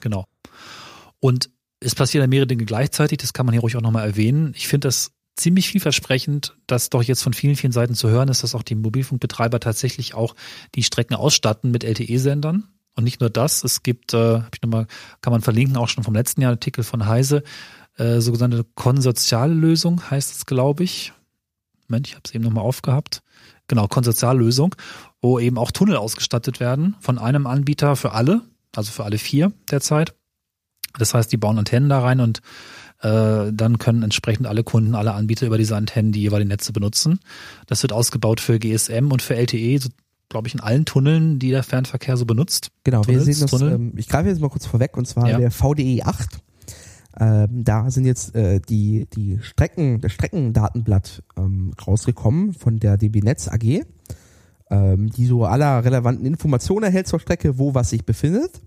[0.00, 0.24] genau.
[1.20, 4.54] Und es passieren ja mehrere Dinge gleichzeitig, das kann man hier ruhig auch nochmal erwähnen.
[4.56, 8.42] Ich finde das ziemlich vielversprechend, dass doch jetzt von vielen, vielen Seiten zu hören ist,
[8.42, 10.34] dass auch die Mobilfunkbetreiber tatsächlich auch
[10.74, 12.68] die Strecken ausstatten mit LTE-Sendern.
[12.96, 14.86] Und nicht nur das, es gibt, äh, hab ich noch mal,
[15.20, 17.42] kann man verlinken, auch schon vom letzten Jahr Artikel von Heise,
[17.98, 21.12] äh, sogenannte Konsortiallösung heißt es, glaube ich.
[21.88, 23.22] Moment, ich habe es eben nochmal aufgehabt.
[23.68, 24.74] Genau, Konsortiallösung,
[25.20, 28.42] wo eben auch Tunnel ausgestattet werden von einem Anbieter für alle,
[28.74, 30.14] also für alle vier derzeit.
[30.98, 32.40] Das heißt, die bauen Antennen da rein und
[33.00, 37.20] äh, dann können entsprechend alle Kunden, alle Anbieter über diese Antennen die jeweiligen Netze benutzen.
[37.66, 39.80] Das wird ausgebaut für GSM und für LTE,
[40.28, 42.70] glaube ich, in allen Tunneln, die der Fernverkehr so benutzt.
[42.84, 45.38] Genau, wir Tunnels, sehen das, ähm, ich greife jetzt mal kurz vorweg, und zwar Ja.
[45.38, 46.40] der VDE 8.
[47.18, 53.20] Ähm, da sind jetzt äh, die, die Strecken, das Streckendatenblatt ähm, rausgekommen von der DB
[53.22, 53.84] Netz AG,
[54.70, 58.60] ähm, die so aller relevanten Informationen erhält zur Strecke, wo was sich befindet.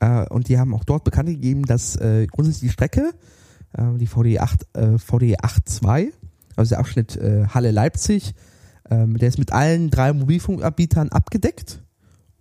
[0.00, 3.12] Äh, und die haben auch dort bekannt gegeben, dass äh, grundsätzlich die Strecke,
[3.72, 6.08] äh, die VDE 8, äh, VDE 8.2,
[6.56, 8.34] also der Abschnitt äh, Halle-Leipzig,
[8.90, 11.82] ähm, der ist mit allen drei Mobilfunkanbietern abgedeckt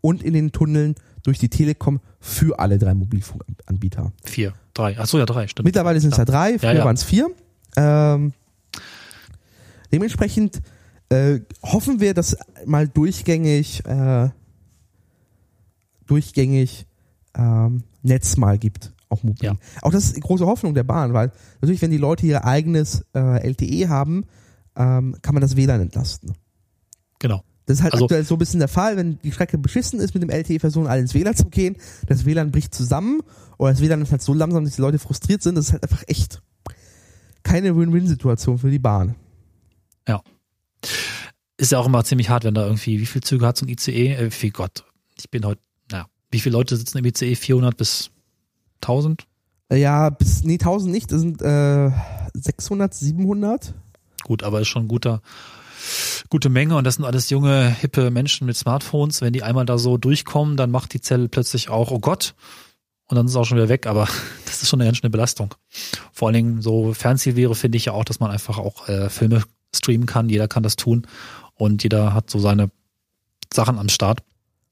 [0.01, 4.11] und in den Tunneln durch die Telekom für alle drei Mobilfunkanbieter.
[4.23, 4.97] Vier, drei.
[4.99, 5.65] Ach so, ja, drei, stimmt.
[5.65, 6.85] Mittlerweile sind es ja drei, früher ja.
[6.85, 7.29] waren es vier.
[7.77, 8.33] Ähm,
[9.91, 10.61] dementsprechend
[11.09, 14.29] äh, hoffen wir, dass mal durchgängig äh,
[16.05, 16.85] durchgängig
[17.35, 19.49] ähm, Netz mal gibt, auch mobil.
[19.49, 19.55] Ja.
[19.81, 21.31] Auch das ist große Hoffnung der Bahn, weil
[21.61, 24.25] natürlich, wenn die Leute ihr eigenes äh, LTE haben,
[24.75, 26.33] ähm, kann man das WLAN entlasten.
[27.19, 27.43] Genau.
[27.65, 30.13] Das ist halt Also- aktuell so ein bisschen der Fall, wenn die Strecke beschissen ist,
[30.13, 33.21] mit dem LTE versuchen alle ins WLAN zu gehen, das WLAN bricht zusammen
[33.57, 35.83] oder das WLAN ist halt so langsam, dass die Leute frustriert sind, das ist halt
[35.83, 36.41] einfach echt
[37.43, 39.15] keine Win-Win-Situation für die Bahn.
[41.57, 43.69] Ist ja auch immer ziemlich hart, wenn da irgendwie, wie viele Züge hat so ein
[43.69, 44.13] ICE?
[44.15, 44.83] Äh, viel Gott.
[45.19, 45.61] Ich bin heute,
[45.91, 47.35] naja, wie viele Leute sitzen im ICE?
[47.35, 48.09] 400 bis
[48.81, 49.25] 1000?
[49.69, 51.91] Äh, Ja, bis, nee, 1000 nicht, das sind äh,
[52.33, 53.73] 600, 700.
[54.23, 55.21] Gut, aber ist schon ein guter,
[56.29, 59.21] gute Menge und das sind alles junge, hippe Menschen mit Smartphones.
[59.21, 62.35] Wenn die einmal da so durchkommen, dann macht die Zelle plötzlich auch, oh Gott,
[63.07, 64.07] und dann ist es auch schon wieder weg, aber
[64.45, 65.53] das ist schon eine ganz schöne Belastung.
[66.13, 69.09] Vor allen Dingen so Fernziel wäre, finde ich ja auch, dass man einfach auch äh,
[69.09, 69.43] Filme
[69.75, 70.29] streamen kann.
[70.29, 71.05] Jeder kann das tun
[71.55, 72.69] und jeder hat so seine
[73.53, 74.21] Sachen am Start.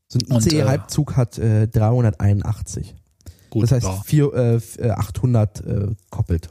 [0.08, 2.96] So ein Und, äh, ICE-Halbzug hat äh, 381.
[3.50, 6.50] Gut, das heißt vier, äh, f- äh, 800 äh, koppelt.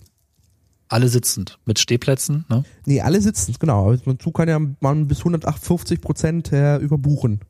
[0.91, 2.45] Alle sitzend mit Stehplätzen.
[2.49, 2.65] Ne?
[2.85, 3.93] Nee, alle sitzen, genau.
[3.93, 7.41] Aber Man kann ja man bis 150 Prozent äh, überbuchen.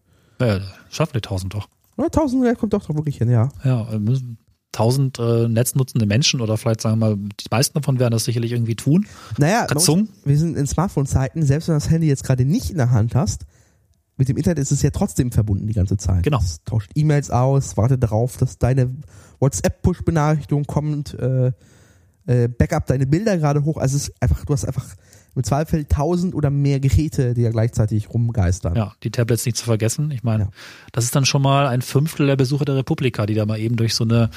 [0.41, 0.61] Ja,
[0.91, 1.69] schaffen die 1000 doch.
[1.99, 3.49] Ja, 1000 kommt doch doch wirklich hin, ja.
[3.65, 4.39] Ja, äh, müssen-
[4.73, 8.53] tausend äh, netznutzende Menschen oder vielleicht sagen wir mal, die meisten davon werden das sicherlich
[8.53, 9.05] irgendwie tun.
[9.37, 10.09] Naja, Katzung.
[10.25, 13.17] wir sind in Smartphone-Zeiten, selbst wenn du das Handy jetzt gerade nicht in der Hand
[13.17, 13.47] hast,
[14.17, 16.23] mit dem Internet ist es ja trotzdem verbunden die ganze Zeit.
[16.23, 16.39] Genau.
[16.39, 18.95] Es tauscht E-Mails aus, wartet darauf, dass deine
[19.41, 21.51] WhatsApp-Push-Benachrichtigung kommt, äh,
[22.31, 23.77] äh, Backup deine Bilder gerade hoch.
[23.77, 24.87] Also es ist einfach, du hast einfach
[25.35, 28.75] im Zweifel tausend oder mehr Geräte, die ja gleichzeitig rumgeistern.
[28.77, 30.11] Ja, die Tablets nicht zu vergessen.
[30.11, 30.51] Ich meine, Ja.
[30.93, 33.77] das ist dann schon mal ein Fünftel der Besucher der Republika, die da mal eben
[33.77, 34.31] durch so eine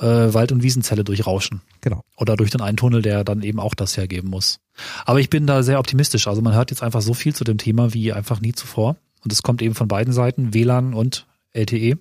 [0.00, 0.04] äh,
[0.34, 1.60] Wald- und Wiesenzelle durchrauschen.
[1.80, 2.02] Genau.
[2.16, 4.60] Oder durch den einen Tunnel, der dann eben auch das hergeben muss.
[5.04, 6.26] Aber ich bin da sehr optimistisch.
[6.28, 8.96] Also man hört jetzt einfach so viel zu dem Thema wie einfach nie zuvor.
[9.22, 11.98] Und es kommt eben von beiden Seiten, WLAN und LTE.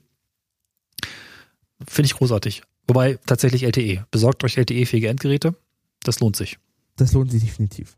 [1.88, 2.64] Finde ich großartig.
[2.92, 4.06] Wobei tatsächlich LTE.
[4.12, 5.56] Besorgt euch LTE-fähige Endgeräte.
[6.04, 6.58] Das lohnt sich.
[6.98, 7.96] Das lohnt sich definitiv.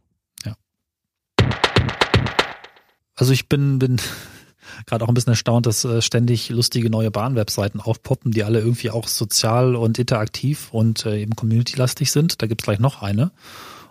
[3.16, 3.98] Also ich bin, bin
[4.86, 8.92] gerade auch ein bisschen erstaunt, dass äh, ständig lustige neue Bahnwebseiten aufpoppen, die alle irgendwie
[8.92, 12.44] auch sozial und interaktiv und äh, eben community-lastig sind.
[12.44, 13.32] Da gibt's gleich noch eine.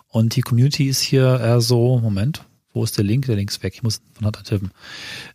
[0.07, 3.26] Und die Community ist hier eher so, Moment, wo ist der Link?
[3.26, 4.70] Der Link ist weg, ich muss von Hand tippen.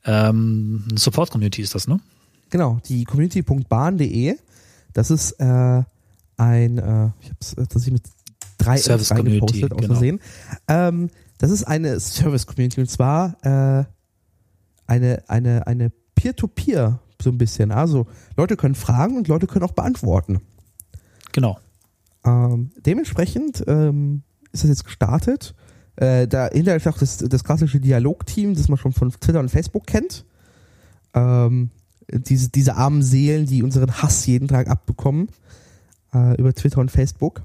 [0.05, 1.99] Ähm, eine Support-Community ist das, ne?
[2.51, 4.37] Genau, die community.bahn.de,
[4.97, 5.83] das ist äh,
[6.37, 8.03] ein, äh, ich hab's äh, tatsächlich mit
[8.57, 9.93] drei Service reingepostet, aus genau.
[9.93, 10.19] Versehen.
[10.67, 13.85] Ähm, das ist eine Service-Community und zwar äh,
[14.87, 17.71] eine, eine, eine Peer-to-Peer so ein bisschen.
[17.71, 20.41] Also Leute können fragen und Leute können auch beantworten.
[21.31, 21.59] Genau.
[22.25, 25.53] Ähm, dementsprechend ähm, ist das jetzt gestartet.
[25.95, 29.85] Äh, dahinter ist auch das, das klassische Dialogteam, das man schon von Twitter und Facebook
[29.85, 30.25] kennt.
[31.13, 31.69] Ähm,
[32.11, 35.29] diese, diese armen Seelen, die unseren Hass jeden Tag abbekommen
[36.13, 37.43] äh, über Twitter und Facebook.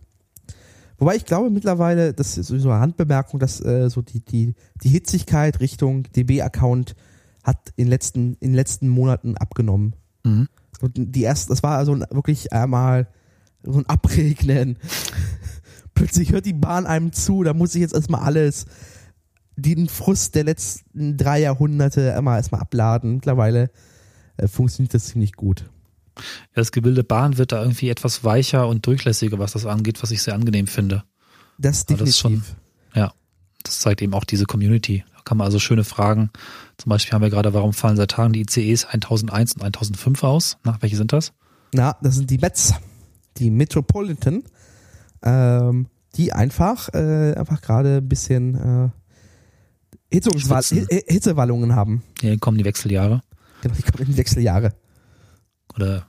[0.98, 4.88] Wobei ich glaube mittlerweile, das ist sowieso eine Randbemerkung, dass äh, so die, die, die
[4.88, 6.94] Hitzigkeit Richtung DB-Account
[7.42, 9.96] hat in den letzten, in den letzten Monaten abgenommen.
[10.22, 10.48] Mhm.
[10.80, 13.08] Und die erste, das war also wirklich einmal
[13.64, 14.78] so ein Abregnen.
[15.94, 18.66] Plötzlich hört die Bahn einem zu, da muss ich jetzt erstmal alles,
[19.56, 23.16] den Frust der letzten drei Jahrhunderte einmal erstmal abladen.
[23.16, 23.70] Mittlerweile
[24.42, 25.64] äh, funktioniert das ziemlich gut.
[26.18, 26.22] Ja,
[26.56, 30.22] das Gebilde Bahn wird da irgendwie etwas weicher und durchlässiger, was das angeht, was ich
[30.22, 31.04] sehr angenehm finde.
[31.58, 32.46] Das Aber das ist definitiv.
[32.48, 32.56] schon-
[32.94, 33.12] Ja,
[33.62, 35.04] das zeigt eben auch diese Community.
[35.14, 36.30] Da kann man also schöne Fragen.
[36.76, 40.58] Zum Beispiel haben wir gerade, warum fallen seit Tagen die ICEs 1001 und 1005 aus?
[40.64, 41.32] Na, welche sind das?
[41.72, 42.74] Na, das sind die Mets,
[43.38, 44.42] die Metropolitan,
[45.22, 45.86] ähm,
[46.16, 48.90] die einfach, äh, einfach gerade ein bisschen
[50.12, 52.02] äh, Hitzewallungen haben.
[52.20, 53.22] Hier kommen die Wechseljahre.
[53.62, 54.74] Genau, die die Wechseljahre.
[55.74, 56.06] Oder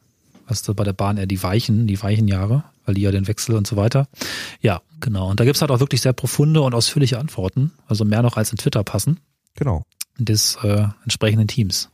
[0.48, 3.28] was ist da bei der Bahn eher die Weichen, die Weichenjahre, weil die ja den
[3.28, 4.08] Wechsel und so weiter.
[4.60, 5.30] Ja, genau.
[5.30, 7.72] Und da gibt's halt auch wirklich sehr profunde und ausführliche Antworten.
[7.88, 9.20] Also mehr noch als in Twitter passen.
[9.56, 9.84] Genau.
[10.18, 11.90] Des äh, entsprechenden Teams.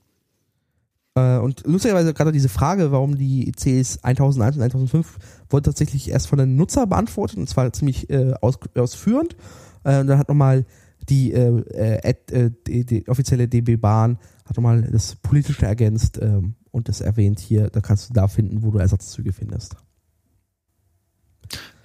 [1.15, 5.17] Äh, und lustigerweise gerade diese Frage, warum die ICs 1001 und 1005
[5.49, 9.35] wurde tatsächlich erst von den Nutzer beantwortet und zwar ziemlich äh, aus, ausführend.
[9.83, 10.65] Äh, und dann hat nochmal
[11.09, 16.55] die, äh, äh, äh, die, die offizielle DB Bahn hat nochmal das Politische ergänzt ähm,
[16.71, 17.69] und das erwähnt hier.
[17.69, 19.75] Da kannst du da finden, wo du Ersatzzüge findest.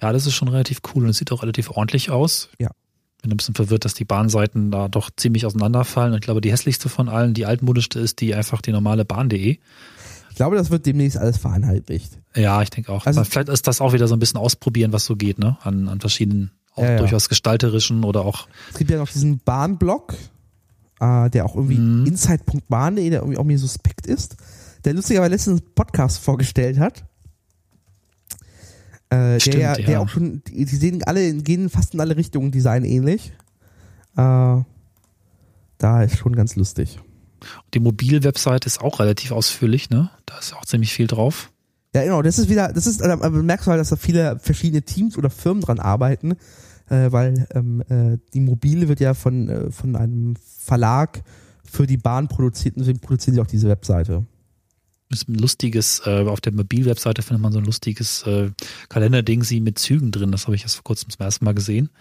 [0.01, 2.49] Ja, das ist schon relativ cool und es sieht auch relativ ordentlich aus.
[2.59, 2.69] Ja.
[3.21, 6.11] Bin ein bisschen verwirrt, dass die Bahnseiten da doch ziemlich auseinanderfallen.
[6.13, 9.57] Und ich glaube, die hässlichste von allen, die altmodischste ist die einfach die normale Bahn.de.
[10.29, 12.19] Ich glaube, das wird demnächst alles vereinheitlicht.
[12.35, 13.05] Ja, ich denke auch.
[13.05, 15.57] Also- Vielleicht ist das auch wieder so ein bisschen ausprobieren, was so geht, ne?
[15.63, 16.97] An, an verschiedenen, auch Ja, ja.
[16.97, 20.13] durchaus gestalterischen oder auch Es gibt ja noch diesen Bahnblock,
[20.99, 22.05] äh, der auch irgendwie Mhm.
[22.05, 24.35] inside.bahn.de, der irgendwie auch mir suspekt ist,
[24.83, 27.03] der lustigerweise letztens einen Podcast vorgestellt hat.
[29.09, 29.85] Äh, Stimmt, der, ja.
[29.85, 33.31] der auch schon, die, die sehen alle, gehen fast in alle Richtungen Design ähnlich.
[34.17, 34.61] Äh,
[35.77, 36.99] da ist schon ganz lustig.
[37.73, 40.09] die Mobilwebsite ist auch relativ ausführlich, ne?
[40.25, 41.51] Da ist auch ziemlich viel drauf.
[41.95, 44.81] Ja, genau, das ist wieder, das ist, aber du merkst halt, dass da viele verschiedene
[44.81, 46.33] Teams oder Firmen dran arbeiten,
[46.89, 51.23] äh, weil ähm, äh, die Mobile wird ja von, äh, von einem Verlag
[51.63, 54.25] für die Bahn produziert und deswegen produzieren sie auch diese Webseite.
[55.09, 58.51] ist ein lustiges, äh, auf der Mobilwebseite findet man so ein lustiges äh,
[58.89, 60.33] Kalenderding sie mit Zügen drin.
[60.33, 61.91] Das habe ich erst vor kurzem zum ersten Mal gesehen.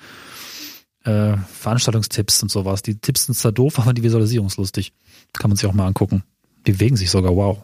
[1.05, 2.82] Äh, Veranstaltungstipps und sowas.
[2.82, 4.92] Die Tipps sind zwar doof, aber die Visualisierung ist lustig.
[5.32, 6.24] Kann man sich auch mal angucken.
[6.66, 7.62] Die bewegen sich sogar, wow.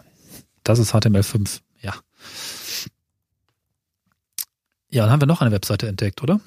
[0.63, 1.61] Das ist HTML5,
[4.91, 5.03] ja.
[5.05, 6.41] Dann haben wir noch eine Webseite entdeckt, oder?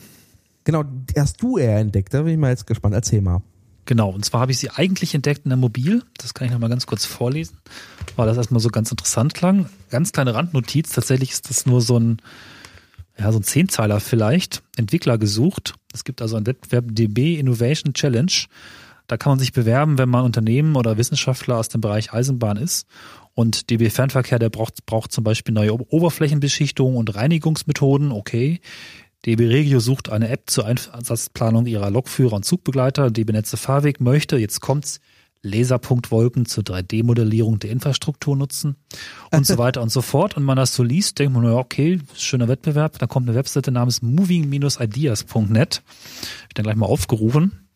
[0.63, 2.95] Genau, die hast du eher entdeckt, da bin ich mal jetzt gespannt.
[2.95, 3.41] Erzähl mal.
[3.85, 6.03] Genau, und zwar habe ich sie eigentlich entdeckt in der Mobil.
[6.17, 7.57] Das kann ich nochmal ganz kurz vorlesen,
[8.15, 9.69] weil das erstmal so ganz interessant klang.
[9.89, 12.21] Ganz kleine Randnotiz, tatsächlich ist das nur so ein,
[13.19, 15.75] ja, so ein Zehnzeiler vielleicht, Entwickler gesucht.
[15.93, 18.31] Es gibt also ein Wettbewerb DB Innovation Challenge.
[19.07, 22.87] Da kann man sich bewerben, wenn man Unternehmen oder Wissenschaftler aus dem Bereich Eisenbahn ist.
[23.35, 28.11] Und DB Fernverkehr, der braucht, braucht zum Beispiel neue Oberflächenbeschichtung und Reinigungsmethoden.
[28.11, 28.61] Okay.
[29.25, 33.09] DB Regio sucht eine App zur Einsatzplanung ihrer Lokführer und Zugbegleiter.
[33.09, 34.99] DB Netze Fahrweg möchte, jetzt kommt's,
[35.43, 38.77] Laserpunktwolken zur 3D-Modellierung der Infrastruktur nutzen
[39.31, 40.37] und so weiter und so fort.
[40.37, 42.97] Und man das so liest, denkt man, okay, schöner Wettbewerb.
[42.97, 45.81] Da kommt eine Webseite namens moving-ideas.net.
[46.47, 47.67] Ich dann gleich mal aufgerufen.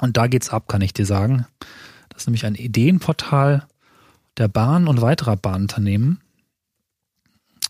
[0.00, 1.46] Und da geht's ab, kann ich dir sagen.
[2.10, 3.66] Das ist nämlich ein Ideenportal
[4.38, 6.20] der Bahn und weiterer Bahnunternehmen.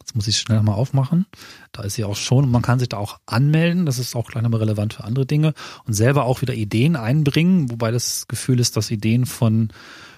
[0.00, 1.26] Jetzt muss ich schnell mal aufmachen.
[1.72, 2.50] Da ist sie auch schon.
[2.50, 3.84] Man kann sich da auch anmelden.
[3.84, 5.52] Das ist auch gleich nochmal relevant für andere Dinge.
[5.84, 9.70] Und selber auch wieder Ideen einbringen, wobei das Gefühl ist, dass Ideen von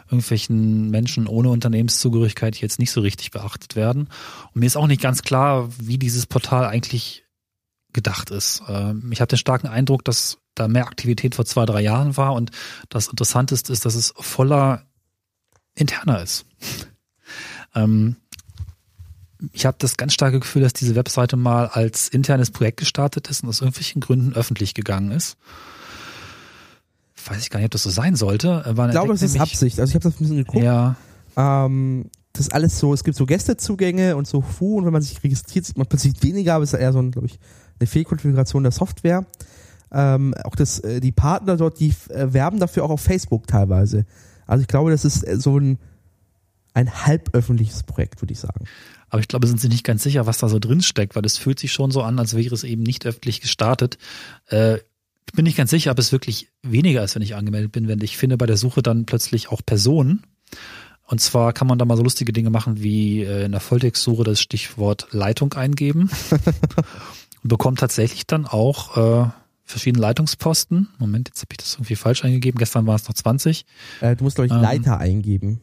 [0.05, 4.09] irgendwelchen Menschen ohne Unternehmenszugehörigkeit jetzt nicht so richtig beachtet werden.
[4.53, 7.25] Und mir ist auch nicht ganz klar, wie dieses Portal eigentlich
[7.93, 8.63] gedacht ist.
[8.69, 12.35] Ähm, ich habe den starken Eindruck, dass da mehr Aktivität vor zwei, drei Jahren war
[12.35, 12.51] und
[12.89, 14.85] das Interessanteste ist, dass es voller
[15.81, 16.47] interner ist.
[17.74, 18.16] Ähm,
[19.53, 23.43] ich habe das ganz starke Gefühl, dass diese Webseite mal als internes Projekt gestartet ist
[23.43, 25.37] und aus irgendwelchen Gründen öffentlich gegangen ist.
[27.26, 28.64] Weiß ich gar nicht, ob das so sein sollte.
[28.66, 29.78] ich glaube, es ist Absicht.
[29.78, 30.64] Also ich habe das ein bisschen geguckt.
[30.64, 30.97] Ja.
[31.37, 35.03] Ähm, das ist alles so, es gibt so Gästezugänge und so Fu und wenn man
[35.03, 37.39] sich registriert, sieht man plötzlich weniger, aber es ist eher so, glaube ich,
[37.78, 39.26] eine Fehlkonfiguration der Software.
[39.93, 44.07] Ähm, auch das, äh, die Partner dort, die äh, werben dafür auch auf Facebook teilweise.
[44.51, 45.79] Also ich glaube, das ist äh, so ein,
[46.75, 48.65] ein halböffentliches Projekt, würde ich sagen.
[49.09, 51.39] Aber ich glaube, sind sie nicht ganz sicher, was da so drin steckt, weil es
[51.39, 53.99] fühlt sich schon so an, als wäre es eben nicht öffentlich gestartet.
[54.49, 54.77] Äh,
[55.27, 58.01] ich bin nicht ganz sicher, ob es wirklich weniger ist, wenn ich angemeldet bin, wenn
[58.01, 60.25] ich finde bei der Suche dann plötzlich auch Personen.
[61.07, 64.25] Und zwar kann man da mal so lustige Dinge machen, wie äh, in der Volltext-Suche
[64.25, 66.11] das Stichwort Leitung eingeben
[67.43, 69.31] und bekommt tatsächlich dann auch äh,
[69.71, 70.89] verschiedene Leitungsposten.
[70.99, 72.59] Moment, jetzt habe ich das irgendwie falsch eingegeben.
[72.59, 73.64] Gestern war es noch 20.
[74.01, 75.61] Äh, du musst, glaube ich, ähm, Leiter eingeben.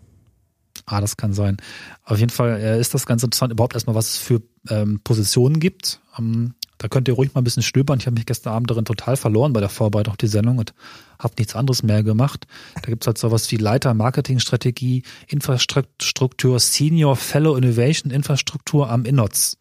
[0.86, 1.58] Ah, das kann sein.
[2.04, 5.60] Auf jeden Fall äh, ist das ganz interessant, überhaupt erstmal, was es für ähm, Positionen
[5.60, 6.02] gibt.
[6.18, 8.00] Ähm, da könnt ihr ruhig mal ein bisschen stöbern.
[8.00, 10.74] Ich habe mich gestern Abend darin total verloren bei der Vorbereitung auf die Sendung und
[11.18, 12.46] habe nichts anderes mehr gemacht.
[12.76, 19.58] Da gibt's halt sowas wie Leiter Marketingstrategie, Infrastruktur, Senior Fellow Innovation Infrastruktur am INOTS.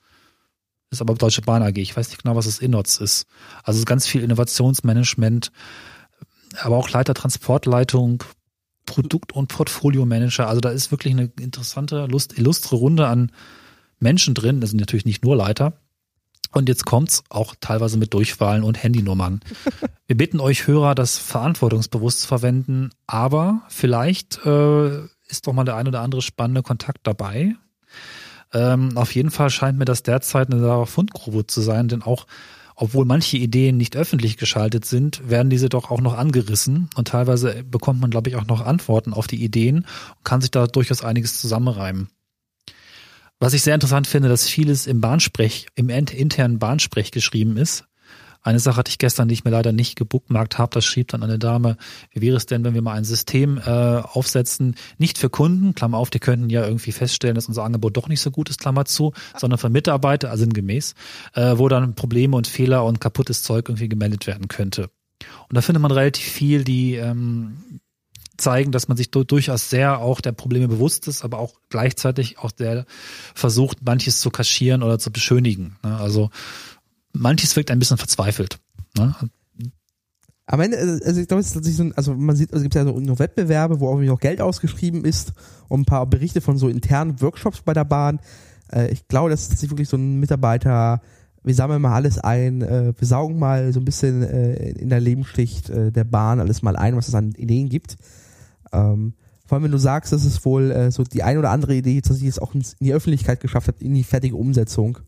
[0.90, 1.76] Ist aber Deutsche Bahn AG.
[1.78, 3.26] Ich weiß nicht genau, was das INOTS ist.
[3.64, 5.50] Also ganz viel Innovationsmanagement,
[6.60, 8.22] aber auch Leiter Transportleitung,
[8.86, 10.48] Produkt- und Portfolio-Manager.
[10.48, 13.32] Also da ist wirklich eine interessante, lust, illustre Runde an
[13.98, 14.60] Menschen drin.
[14.60, 15.74] Das sind natürlich nicht nur Leiter.
[16.52, 19.40] Und jetzt kommt's auch teilweise mit Durchwahlen und Handynummern.
[20.06, 25.76] Wir bitten euch Hörer, das verantwortungsbewusst zu verwenden, aber vielleicht äh, ist doch mal der
[25.76, 27.56] ein oder andere spannende Kontakt dabei.
[28.56, 32.26] Ähm, auf jeden Fall scheint mir das derzeit eine Fundgrube zu sein, denn auch
[32.74, 37.64] obwohl manche Ideen nicht öffentlich geschaltet sind, werden diese doch auch noch angerissen und teilweise
[37.64, 41.02] bekommt man, glaube ich, auch noch Antworten auf die Ideen und kann sich da durchaus
[41.02, 42.08] einiges zusammenreimen.
[43.40, 47.84] Was ich sehr interessant finde, dass vieles im Bahnsprech, im internen Bahnsprech geschrieben ist.
[48.46, 50.70] Eine Sache hatte ich gestern, die ich mir leider nicht gebookmarkt habe.
[50.72, 51.76] Das schrieb dann eine Dame,
[52.12, 55.98] wie wäre es denn, wenn wir mal ein System äh, aufsetzen, nicht für Kunden, Klammer
[55.98, 58.84] auf, die könnten ja irgendwie feststellen, dass unser Angebot doch nicht so gut ist, Klammer
[58.84, 60.94] zu, sondern für Mitarbeiter, also sinngemäß,
[61.34, 64.90] äh, wo dann Probleme und Fehler und kaputtes Zeug irgendwie gemeldet werden könnte.
[65.48, 67.80] Und da findet man relativ viel, die ähm,
[68.36, 72.52] zeigen, dass man sich durchaus sehr auch der Probleme bewusst ist, aber auch gleichzeitig auch
[72.52, 72.86] der
[73.34, 75.76] versucht, manches zu kaschieren oder zu beschönigen.
[75.82, 75.96] Ne?
[75.96, 76.30] Also
[77.18, 78.58] manches wirkt ein bisschen verzweifelt.
[78.96, 79.14] Ne?
[80.46, 82.58] Am Ende, äh, also ich glaube, es ist tatsächlich so ein, also man sieht, also
[82.58, 85.32] es gibt ja so nur Wettbewerbe, wo auch noch Geld ausgeschrieben ist
[85.68, 88.20] und ein paar Berichte von so internen Workshops bei der Bahn.
[88.72, 91.02] Äh, ich glaube, das ist tatsächlich wirklich so ein Mitarbeiter,
[91.42, 95.68] wir sammeln mal alles ein, äh, wir saugen mal so ein bisschen in der Lebensschicht
[95.68, 97.96] der Bahn alles mal ein, was es an Ideen gibt.
[98.72, 99.14] Ähm,
[99.46, 102.42] vor allem, wenn du sagst, dass es wohl so die ein oder andere Idee tatsächlich
[102.42, 104.98] auch in die Öffentlichkeit geschafft hat, in die fertige Umsetzung.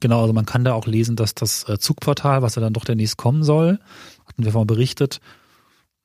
[0.00, 2.84] Genau, also man kann da auch lesen, dass das äh, Zugportal, was ja dann doch
[2.84, 3.78] demnächst kommen soll,
[4.26, 5.20] hatten wir vorhin berichtet,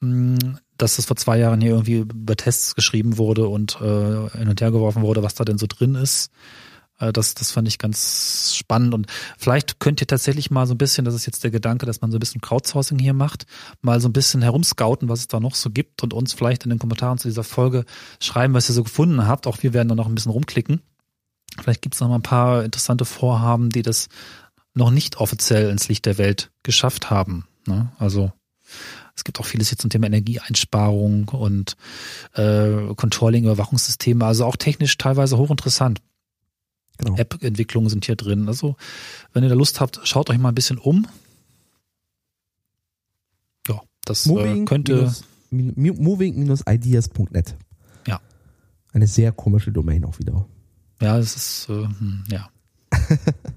[0.01, 4.49] hm, dass das vor zwei Jahren hier irgendwie über Tests geschrieben wurde und äh, hin
[4.49, 6.29] und her geworfen wurde, was da denn so drin ist.
[6.99, 8.93] Äh, das, das fand ich ganz spannend.
[8.93, 12.01] Und vielleicht könnt ihr tatsächlich mal so ein bisschen, das ist jetzt der Gedanke, dass
[12.01, 13.45] man so ein bisschen Crowdsourcing hier macht,
[13.81, 16.69] mal so ein bisschen herumscouten, was es da noch so gibt und uns vielleicht in
[16.69, 17.85] den Kommentaren zu dieser Folge
[18.19, 19.47] schreiben, was ihr so gefunden habt.
[19.47, 20.81] Auch wir werden da noch ein bisschen rumklicken.
[21.61, 24.07] Vielleicht gibt es noch mal ein paar interessante Vorhaben, die das
[24.73, 27.47] noch nicht offiziell ins Licht der Welt geschafft haben.
[27.65, 27.91] Ne?
[27.97, 28.31] Also
[29.15, 31.77] es gibt auch vieles jetzt zum Thema Energieeinsparung und
[32.33, 36.01] äh, Controlling, Überwachungssysteme, also auch technisch teilweise hochinteressant.
[36.97, 37.17] Genau.
[37.17, 38.47] App-Entwicklungen sind hier drin.
[38.47, 38.77] Also,
[39.33, 41.07] wenn ihr da Lust habt, schaut euch mal ein bisschen um.
[43.67, 45.11] Ja, das äh, könnte.
[45.51, 47.55] moving-ideas.net.
[48.07, 48.21] Ja.
[48.93, 50.45] Eine sehr komische Domain auch wieder.
[51.01, 51.87] Ja, es ist, äh,
[52.31, 52.49] ja.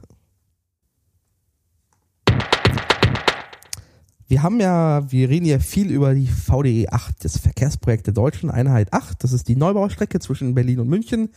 [4.30, 8.50] Wir haben ja, wir reden ja viel über die VDE 8, das Verkehrsprojekt der Deutschen
[8.50, 9.24] Einheit 8.
[9.24, 11.30] Das ist die Neubaustrecke zwischen Berlin und München,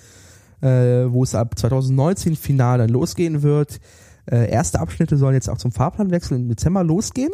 [0.59, 3.79] äh, wo es ab 2019 final dann losgehen wird.
[4.29, 7.31] Äh, erste Abschnitte sollen jetzt auch zum Fahrplanwechsel im Dezember losgehen.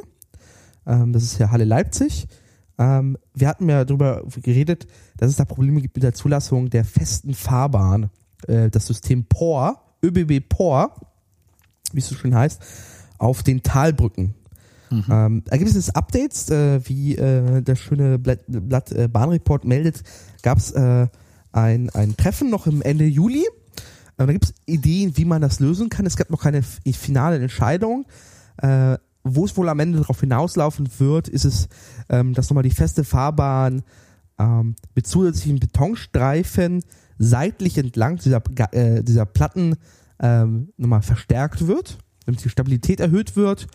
[0.85, 2.27] Ähm, das ist ja Halle Leipzig.
[2.77, 4.85] Ähm, wir hatten ja darüber geredet,
[5.17, 8.11] dass es da Probleme gibt mit der Zulassung der festen Fahrbahn.
[8.47, 10.93] Äh, das System POR, ÖBB POR,
[11.93, 12.61] wie es so schön heißt,
[13.17, 14.35] auf den Talbrücken.
[14.89, 15.05] Mhm.
[15.09, 20.03] Ähm, da gibt es Updates, äh, wie äh, der schöne Blatt, Blatt äh, Bahnreport meldet,
[20.43, 21.07] gab es äh,
[21.51, 23.45] ein, ein Treffen noch im Ende Juli.
[24.17, 26.05] Äh, da gibt es Ideen, wie man das lösen kann.
[26.05, 28.05] Es gab noch keine finale Entscheidung.
[28.57, 31.67] Äh, wo es wohl am Ende darauf hinauslaufen wird, ist es,
[32.09, 33.83] ähm, dass nochmal die feste Fahrbahn
[34.39, 36.83] ähm, mit zusätzlichen Betonstreifen
[37.17, 38.41] seitlich entlang dieser,
[38.71, 39.75] äh, dieser Platten
[40.19, 43.67] ähm, nochmal verstärkt wird, damit die Stabilität erhöht wird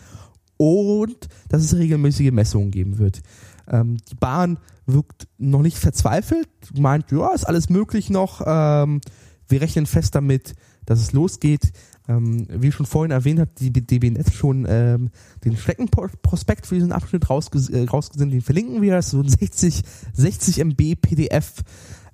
[0.57, 3.23] und dass es regelmäßige Messungen geben wird.
[3.69, 8.43] Ähm, die Bahn wirkt noch nicht verzweifelt, meint, ja, ist alles möglich noch.
[8.45, 9.01] Ähm,
[9.49, 10.55] wir rechnen fest damit,
[10.87, 11.73] dass es losgeht.
[12.09, 15.11] Ähm, wie schon vorhin erwähnt hat, die DB Netz schon ähm,
[15.45, 18.35] den Streckenprospekt für diesen Abschnitt rausges äh, rausgesendet.
[18.35, 18.95] Den verlinken wir.
[18.95, 19.83] Das ist so ein 60,
[20.13, 21.63] 60 MB PDF,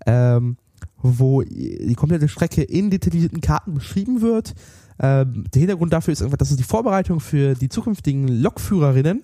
[0.04, 0.58] ähm,
[1.03, 4.55] wo die komplette Strecke in detaillierten Karten beschrieben wird.
[5.01, 9.22] Ähm, der Hintergrund dafür ist einfach, dass es die Vorbereitung für die zukünftigen Lokführerinnen,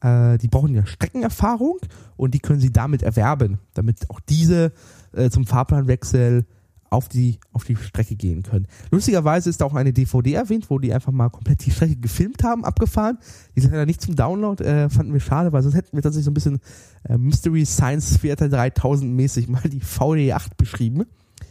[0.00, 1.78] äh, die brauchen ja Streckenerfahrung
[2.16, 4.72] und die können sie damit erwerben, damit auch diese
[5.12, 6.46] äh, zum Fahrplanwechsel
[6.94, 8.66] auf die, auf die Strecke gehen können.
[8.90, 12.42] Lustigerweise ist da auch eine DVD erwähnt, wo die einfach mal komplett die Strecke gefilmt
[12.42, 13.18] haben, abgefahren.
[13.56, 16.24] Die sind leider nicht zum Download, äh, fanden wir schade, weil sonst hätten wir tatsächlich
[16.24, 16.60] so ein bisschen
[17.08, 21.04] äh, Mystery Science Theater 3000 mäßig mal die VD8 beschrieben.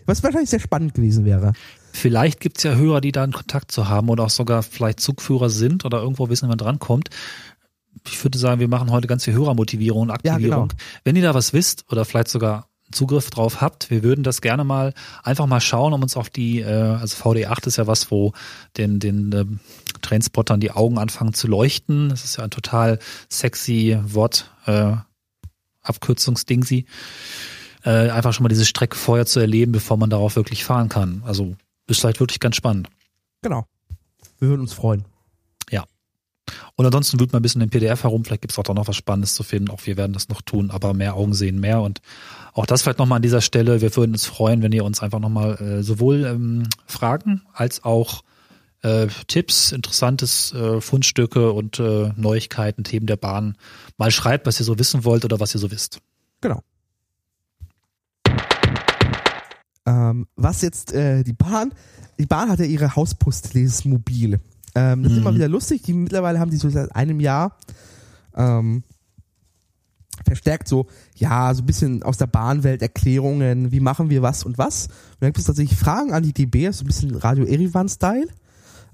[0.06, 1.54] Was wahrscheinlich sehr spannend gewesen wäre.
[1.92, 5.50] Vielleicht gibt's ja Hörer, die da einen Kontakt zu haben oder auch sogar vielleicht Zugführer
[5.50, 7.10] sind oder irgendwo wissen, wie man drankommt.
[8.08, 10.42] Ich würde sagen, wir machen heute ganz viel Hörermotivierung und Aktivierung.
[10.42, 10.68] Ja, genau.
[11.04, 14.64] Wenn ihr da was wisst oder vielleicht sogar Zugriff drauf habt, wir würden das gerne
[14.64, 18.34] mal einfach mal schauen, um uns auf die, äh, also VD8 ist ja was, wo
[18.78, 19.46] den, den äh,
[20.02, 22.10] Trainspottern die Augen anfangen zu leuchten.
[22.10, 24.94] Das ist ja ein total sexy Wort, äh,
[25.82, 26.86] Abkürzungsding sie.
[27.84, 31.22] Äh, einfach schon mal diese Strecke vorher zu erleben, bevor man darauf wirklich fahren kann.
[31.26, 31.56] Also
[31.88, 32.88] ist vielleicht wirklich ganz spannend.
[33.42, 33.66] Genau.
[34.40, 35.06] Wir würden uns freuen.
[35.70, 35.84] Ja.
[36.76, 38.24] Und ansonsten wühlt man ein bisschen im PDF herum.
[38.24, 39.70] Vielleicht gibt es auch da noch was Spannendes zu finden.
[39.70, 40.72] Auch wir werden das noch tun.
[40.72, 41.82] Aber mehr Augen sehen mehr.
[41.82, 42.02] Und
[42.54, 43.82] auch das vielleicht nochmal an dieser Stelle.
[43.82, 48.24] Wir würden uns freuen, wenn ihr uns einfach nochmal äh, sowohl ähm, Fragen als auch
[48.84, 53.58] äh, Tipps, interessantes äh, Fundstücke und äh, Neuigkeiten, Themen der Bahn
[53.98, 56.00] mal schreibt, was ihr so wissen wollt oder was ihr so wisst.
[56.42, 56.62] Genau.
[59.86, 61.74] Ähm, was jetzt äh, die Bahn,
[62.20, 62.92] die Bahn hat ja ihre
[63.54, 64.40] dieses Mobil.
[64.76, 65.18] Ähm, das mhm.
[65.18, 65.82] ist immer wieder lustig.
[65.84, 67.58] Die mittlerweile haben die so seit einem Jahr
[68.36, 68.84] ähm,
[70.26, 74.58] verstärkt so, ja, so ein bisschen aus der Bahnwelt Erklärungen, wie machen wir was und
[74.58, 74.88] was.
[74.88, 78.28] Und dann gibt es tatsächlich Fragen an die DB, so ein bisschen Radio Erivan-Style.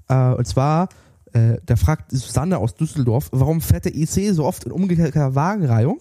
[0.08, 0.88] Äh, und zwar,
[1.32, 6.00] äh, da fragt Susanne aus Düsseldorf, warum fährt der IC so oft in umgekehrter Wagenreihung?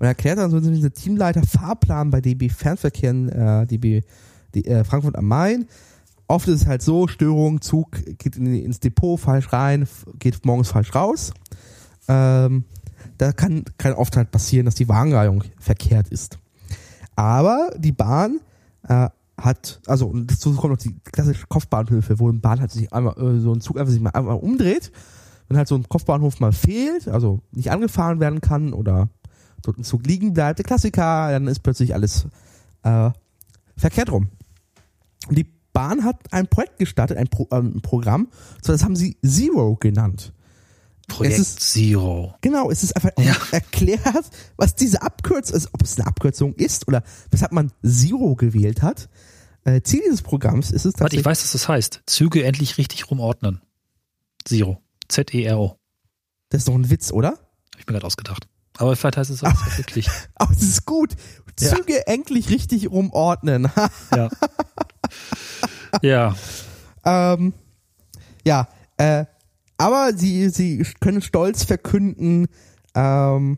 [0.00, 4.02] und erklärt dann so dieser Teamleiter Fahrplan bei DB Fernverkehren, äh, DB
[4.54, 5.66] die, äh, Frankfurt am Main.
[6.26, 9.86] Oft ist es halt so, Störung, Zug geht in, ins Depot falsch rein,
[10.18, 11.32] geht morgens falsch raus.
[12.08, 12.64] Ähm,
[13.20, 16.38] da kann, kann oft halt passieren, dass die Wagenreihung verkehrt ist.
[17.16, 18.40] Aber die Bahn
[18.88, 22.92] äh, hat, also und dazu kommt noch die klassische Kopfbahnhöfe, wo ein Bahn halt sich
[22.92, 24.90] einmal, äh, so ein Zug einfach sich mal einmal umdreht,
[25.48, 29.10] wenn halt so ein Kopfbahnhof mal fehlt, also nicht angefahren werden kann oder
[29.62, 32.26] dort ein Zug liegen bleibt, der Klassiker, dann ist plötzlich alles
[32.84, 33.10] äh,
[33.76, 34.28] verkehrt rum.
[35.28, 38.28] Und die Bahn hat ein Projekt gestartet, ein, Pro, ähm, Programm,
[38.62, 40.32] das haben sie Zero genannt.
[41.10, 42.34] Projekt es ist, Zero.
[42.40, 43.36] Genau, es ist einfach ja.
[43.50, 48.82] erklärt, was diese Abkürzung ist, ob es eine Abkürzung ist oder weshalb man Zero gewählt
[48.82, 49.08] hat.
[49.64, 51.00] Äh, Ziel dieses Programms ist es tatsächlich.
[51.00, 52.02] Warte, ich weiß, was das heißt.
[52.06, 53.60] Züge endlich richtig rumordnen.
[54.44, 54.80] Zero.
[55.08, 55.76] Z-E-R-O.
[56.48, 57.30] Das ist doch ein Witz, oder?
[57.30, 58.48] Hab ich mir gerade ausgedacht.
[58.78, 60.08] Aber vielleicht heißt es auch aber, wirklich.
[60.36, 61.14] Aber es ist gut.
[61.56, 62.02] Züge ja.
[62.06, 63.70] endlich richtig umordnen.
[64.16, 64.30] ja.
[66.02, 66.34] Ja.
[67.04, 67.52] Ähm,
[68.44, 69.26] ja, äh,
[69.80, 72.48] aber sie, sie können stolz verkünden,
[72.94, 73.56] ähm,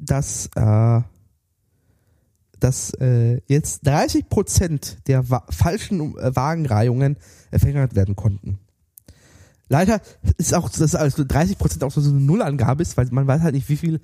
[0.00, 1.00] dass, äh,
[2.58, 7.18] dass äh, jetzt 30 Prozent der wa falschen äh, Wagenreihungen
[7.52, 8.58] verhindert werden konnten.
[9.68, 10.00] Leider
[10.38, 13.54] ist auch, dass also 30 Prozent auch so eine Nullangabe ist, weil man weiß halt
[13.54, 14.00] nicht, wie viel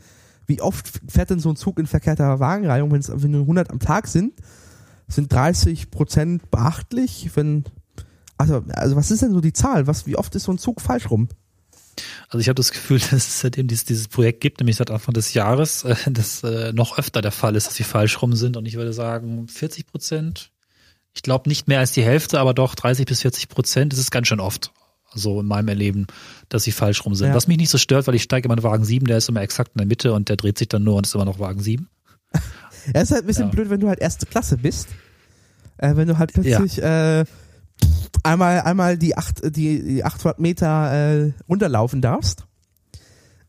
[0.46, 3.80] wie oft fährt denn so ein Zug in verkehrter Wagenreihung, wenn's, wenn nur 100 am
[3.80, 4.34] Tag sind,
[5.08, 7.64] sind 30 Prozent beachtlich, wenn,
[8.36, 9.86] also, also was ist denn so die Zahl?
[9.86, 11.28] Was, wie oft ist so ein Zug falsch rum?
[12.28, 15.14] Also ich habe das Gefühl, dass es seitdem dieses, dieses Projekt gibt, nämlich seit Anfang
[15.14, 18.56] des Jahres, äh, dass äh, noch öfter der Fall ist, dass sie falsch rum sind.
[18.56, 20.50] Und ich würde sagen, 40 Prozent.
[21.12, 23.92] Ich glaube nicht mehr als die Hälfte, aber doch 30 bis 40 Prozent.
[23.92, 24.72] Das ist ganz schön oft.
[25.12, 26.08] Also in meinem Erleben,
[26.48, 27.28] dass sie falsch rum sind.
[27.28, 27.34] Ja.
[27.34, 29.42] Was mich nicht so stört, weil ich steige immer in Wagen 7, der ist immer
[29.42, 31.60] exakt in der Mitte und der dreht sich dann nur und ist immer noch Wagen
[31.60, 31.88] 7.
[32.92, 33.50] Ja, ist halt ein bisschen Ja.
[33.50, 34.88] blöd, wenn du halt erste Klasse bist.
[35.78, 37.24] Äh, wenn du halt plötzlich äh,
[38.22, 40.92] einmal einmal die acht die, die 800 Meter
[41.26, 42.46] äh, runterlaufen darfst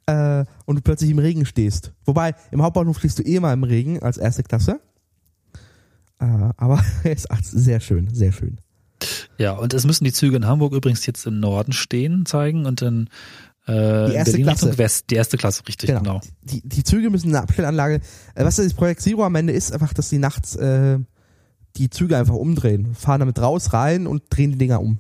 [0.06, 1.92] äh, und du plötzlich im Regen stehst.
[2.06, 4.80] Wobei im Hauptbahnhof stehst du eh mal im Regen als erste Klasse.
[6.20, 6.26] Äh,
[6.58, 8.60] aber es ist sehr schön, sehr schön.
[9.38, 12.82] Ja, und es müssen die Züge in Hamburg übrigens jetzt im Norden stehen, zeigen und
[12.82, 13.10] in,
[13.68, 14.66] äh, Die erste Berlin Klasse.
[14.68, 15.10] Richtung West.
[15.10, 16.00] Die erste Klasse, richtig, Genau.
[16.02, 16.22] genau.
[16.44, 17.96] Die, die Züge müssen eine Abstellanlage.
[18.36, 21.00] Äh, was das Projekt Zero am Ende ist, einfach, dass die nachts äh,
[21.78, 25.00] die Züge einfach umdrehen, fahren damit raus, rein und drehen die Dinger um.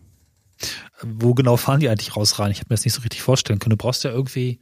[1.02, 2.52] Wo genau fahren die eigentlich raus rein?
[2.52, 3.72] Ich habe mir das nicht so richtig vorstellen können.
[3.72, 4.60] Du brauchst ja irgendwie,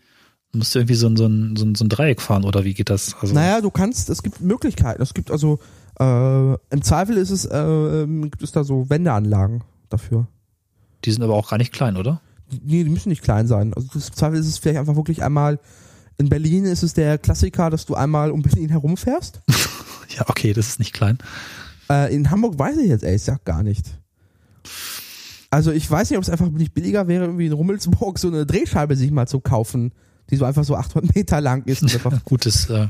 [0.51, 2.63] du musst ja irgendwie so ein, so ein, so ein, so ein Dreieck fahren oder
[2.63, 3.15] wie geht das?
[3.21, 5.01] Also, Naja, du kannst, es gibt Möglichkeiten.
[5.01, 5.59] Es gibt also,
[5.99, 10.27] äh, im Zweifel ist es, äh, gibt es da so Wendeanlagen dafür.
[11.05, 12.21] Die sind aber auch gar nicht klein, oder?
[12.51, 13.73] Die, nee, die müssen nicht klein sein.
[13.73, 15.59] Also im Zweifel ist es vielleicht einfach wirklich einmal,
[16.17, 19.41] in Berlin ist es der Klassiker, dass du einmal um Berlin herumfährst.
[20.09, 21.17] Ja, okay, das ist nicht klein.
[21.89, 23.99] Äh, in Hamburg weiß ich jetzt ehrlich gesagt gar nicht.
[25.49, 28.45] Also ich weiß nicht, ob es einfach nicht billiger wäre, irgendwie in Rummelsburg so eine
[28.45, 29.93] Drehscheibe sich mal zu kaufen,
[30.29, 31.83] die so einfach so 800 Meter lang ist.
[31.83, 32.87] Und einfach, Gutes, äh,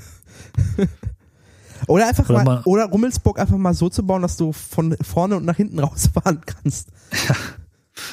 [1.87, 5.35] oder einfach Oder mal, oder Rummelsburg einfach mal so zu bauen, dass du von vorne
[5.35, 6.89] und nach hinten rausfahren kannst.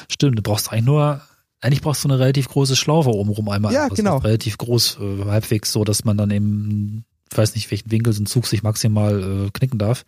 [0.09, 1.21] stimmt, du brauchst eigentlich nur,
[1.61, 3.73] eigentlich brauchst du eine relativ große Schlaufe obenrum einmal.
[3.73, 4.17] Ja, ist genau.
[4.17, 7.05] Relativ groß, äh, halbwegs so, dass man dann eben,
[7.37, 10.05] weiß nicht, welchen Winkel so ein Zug sich maximal äh, knicken darf,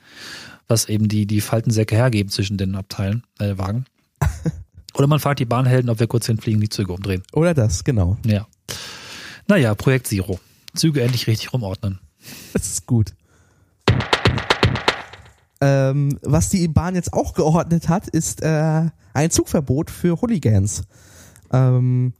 [0.68, 3.86] was eben die, die Faltensäcke hergeben zwischen den Abteilen, äh, Wagen.
[4.96, 7.24] Oder man fragt die Bahnhelden, ob wir kurz hinfliegen, die Züge umdrehen.
[7.34, 8.18] Oder das, genau.
[8.26, 8.48] Ja.
[9.48, 10.40] Naja, Projekt Zero.
[10.76, 12.00] Züge endlich richtig rumordnen.
[12.54, 13.14] Das ist gut.
[15.62, 20.84] Ähm, was die Bahn jetzt auch geordnet hat, ist äh, ein Zugverbot für Hooligans.
[21.52, 22.14] Ähm,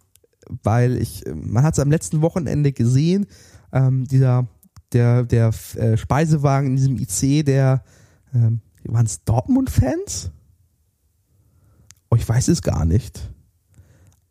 [0.64, 3.28] weil ich, man hat es am letzten Wochenende gesehen,
[3.72, 4.48] ähm, dieser,
[4.94, 7.84] der, der äh, Speisewagen in diesem IC, der,
[8.34, 10.32] ähm, waren es Dortmund-Fans?
[12.10, 13.32] Oh, ich weiß es gar nicht.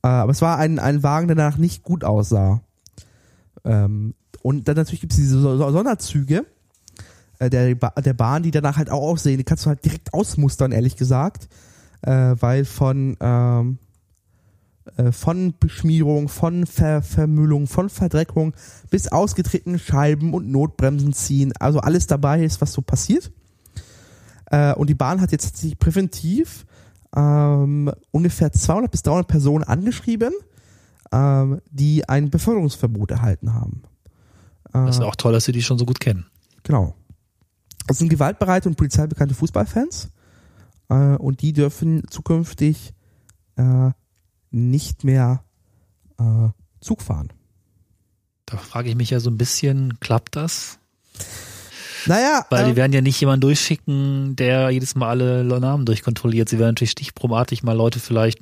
[0.02, 2.62] Äh, aber es war ein, ein Wagen, der danach nicht gut aussah.
[3.64, 6.44] Ähm, und dann natürlich gibt es diese So- So- Sonderzüge
[7.38, 9.38] äh, der, der Bahn, die danach halt auch aussehen.
[9.38, 11.48] Die kannst du halt direkt ausmustern, ehrlich gesagt.
[12.02, 13.91] Äh, weil von, ähm, äh,
[15.12, 18.52] von Beschmierung, von Ver Vermüllung, von Verdreckung
[18.90, 21.52] bis ausgetretene Scheiben und Notbremsen ziehen.
[21.58, 23.30] Also alles dabei ist, was so passiert.
[24.46, 26.66] Äh, und die Bahn hat jetzt tatsächlich präventiv
[27.14, 30.32] ähm, ungefähr 200 bis 300 Personen angeschrieben,
[31.12, 33.82] ähm, die ein Beförderungsverbot erhalten haben.
[34.72, 36.26] Das ist Äh, auch toll, dass sie die schon so gut kennen.
[36.62, 36.94] Genau.
[37.86, 40.10] Das sind gewaltbereite und polizeibekannte Fußballfans.
[40.88, 42.94] Äh, und die dürfen zukünftig
[43.56, 43.90] äh,
[44.52, 45.42] nicht mehr
[46.18, 46.48] äh,
[46.80, 47.32] Zug fahren.
[48.46, 50.78] Da frage ich mich ja so ein bisschen, klappt das?
[52.06, 56.48] Naja, Weil äh, die werden ja nicht jemanden durchschicken, der jedes Mal alle Namen durchkontrolliert.
[56.48, 58.40] Sie werden natürlich stichprobenartig mal Leute vielleicht.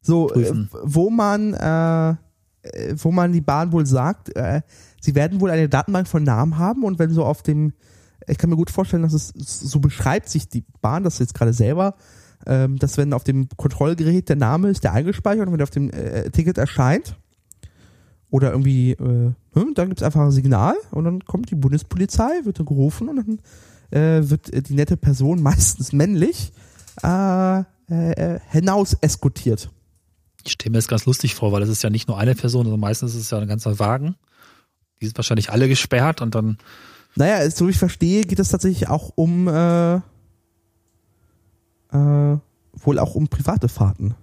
[0.00, 0.70] so, äh, prüfen.
[0.82, 2.10] wo man, äh,
[2.62, 4.62] äh, wo man die Bahn wohl sagt, äh,
[5.00, 7.72] sie werden wohl eine Datenbank von Namen haben und wenn so auf dem,
[8.26, 11.52] ich kann mir gut vorstellen, dass es so beschreibt sich die Bahn, das jetzt gerade
[11.52, 11.94] selber,
[12.48, 15.70] ähm, dass wenn auf dem Kontrollgerät der Name ist, der eingespeichert und wenn der auf
[15.70, 17.14] dem äh, Ticket erscheint
[18.30, 22.44] oder irgendwie, äh, hm, dann gibt es einfach ein Signal und dann kommt die Bundespolizei,
[22.44, 23.38] wird dann gerufen und dann
[23.90, 26.52] äh, wird äh, die nette Person, meistens männlich,
[27.02, 29.70] äh, äh, äh, hinaus eskortiert.
[30.44, 32.64] Ich stelle mir das ganz lustig vor, weil das ist ja nicht nur eine Person,
[32.64, 34.16] sondern meistens ist es ja ein ganzer Wagen.
[35.00, 36.58] Die sind wahrscheinlich alle gesperrt und dann,
[37.14, 40.00] Naja, so wie ich verstehe, geht es tatsächlich auch um äh,
[41.92, 42.36] äh,
[42.80, 44.14] wohl auch um private Fahrten.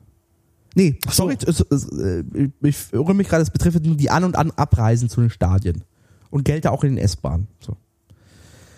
[0.76, 1.11] Nee, so.
[1.11, 2.24] sorry, es- es- äh,
[2.61, 5.84] ich irre mich gerade, es betrifft nur die An- und An Abreisen zu den Stadien.
[6.30, 7.47] Und gelte auch in den S-Bahnen.
[7.61, 7.78] So.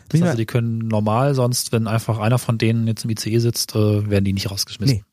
[0.10, 3.40] das heißt, man- die können normal, sonst, wenn einfach einer von denen jetzt im ICE
[3.40, 4.98] sitzt, äh, werden die nicht rausgeschmissen.
[4.98, 5.04] Nee.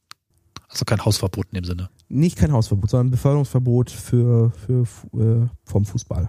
[0.69, 1.89] Also kein Hausverbot in dem Sinne.
[2.09, 6.29] nicht kein Hausverbot, sondern ein Beförderungsverbot für, für Fu- äh, vom Fußball.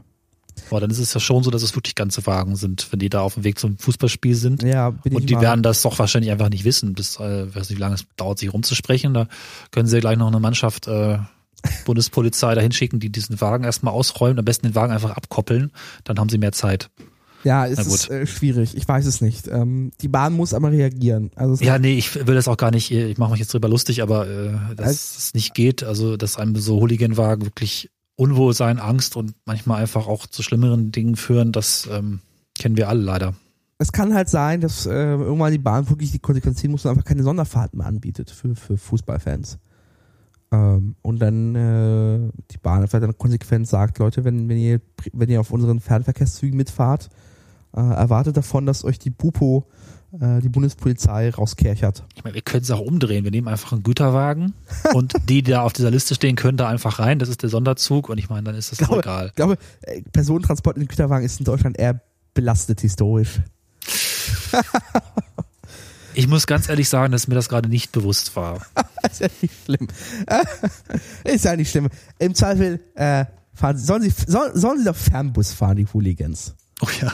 [0.70, 3.10] Aber dann ist es ja schon so, dass es wirklich ganze Wagen sind, wenn die
[3.10, 4.64] da auf dem Weg zum Fußballspiel sind.
[4.64, 7.78] Ja, bin Und die werden das doch wahrscheinlich einfach nicht wissen, bis, äh, weiß nicht,
[7.78, 9.14] wie lange es dauert, sich rumzusprechen.
[9.14, 9.28] Da
[9.72, 11.20] können sie ja gleich noch eine Mannschaft äh,
[11.86, 15.72] Bundespolizei dahin schicken, die diesen Wagen erstmal ausräumen, am besten den Wagen einfach abkoppeln,
[16.03, 16.89] dann haben sie mehr Zeit.
[17.43, 18.76] Ja, es ist äh, schwierig.
[18.76, 19.47] Ich weiß es nicht.
[19.47, 21.30] Ähm, die Bahn muss aber reagieren.
[21.36, 22.89] Also ja, nee, ich will das auch gar nicht.
[22.89, 25.84] Ich mache mich jetzt drüber lustig, aber äh, dass es nicht geht.
[25.84, 31.16] Also, dass einem so Hooligan-Wagen wirklich Unwohlsein, Angst und manchmal einfach auch zu schlimmeren Dingen
[31.16, 32.22] führen, das ähm,
[32.57, 33.34] kennen wir alle leider.
[33.78, 36.91] Es kann halt sein, dass äh, irgendwann die Bahn wirklich die Konsequenz ziehen muss und
[36.91, 39.57] einfach keine Sonderfahrten mehr anbietet für, für Fußballfans.
[40.51, 44.80] Ähm, und dann äh, die Bahn vielleicht dann konsequent sagt, Leute, wenn, wenn ihr
[45.11, 47.09] wenn ihr auf unseren Fernverkehrszügen mitfahrt,
[47.76, 49.68] äh, erwartet davon, dass euch die Bupo,
[50.20, 52.03] äh, die Bundespolizei rauskerchert.
[52.16, 53.24] Ich meine, wir können es auch umdrehen.
[53.24, 54.53] Wir nehmen einfach einen Güterwagen
[54.93, 57.20] und die, die da auf dieser Liste stehen, können da einfach rein.
[57.20, 59.28] Das ist der Sonderzug und ich meine, dann ist das glaube, egal.
[59.28, 62.01] Ich glaube, äh, Personentransport in den Güterwagen ist in Deutschland eher
[62.34, 63.41] belastet historisch.
[66.18, 68.66] Ich muss ganz ehrlich sagen, dass mir das gerade nicht bewusst war.
[69.11, 69.88] ist ja nicht schlimm.
[71.26, 71.89] ist ja nicht schlimm.
[72.20, 76.55] Im Zweifel äh, fahren, sollen, sie, sollen, sollen sie doch Fernbus fahren, die Hooligans.
[76.82, 77.11] Oh ja.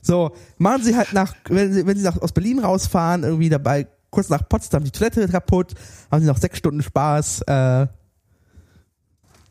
[0.00, 3.86] So, machen sie halt nach, wenn sie, wenn sie nach, aus Berlin rausfahren, irgendwie dabei,
[4.10, 5.74] kurz nach Potsdam die Toilette kaputt,
[6.10, 7.42] haben sie noch sechs Stunden Spaß.
[7.42, 7.86] Äh,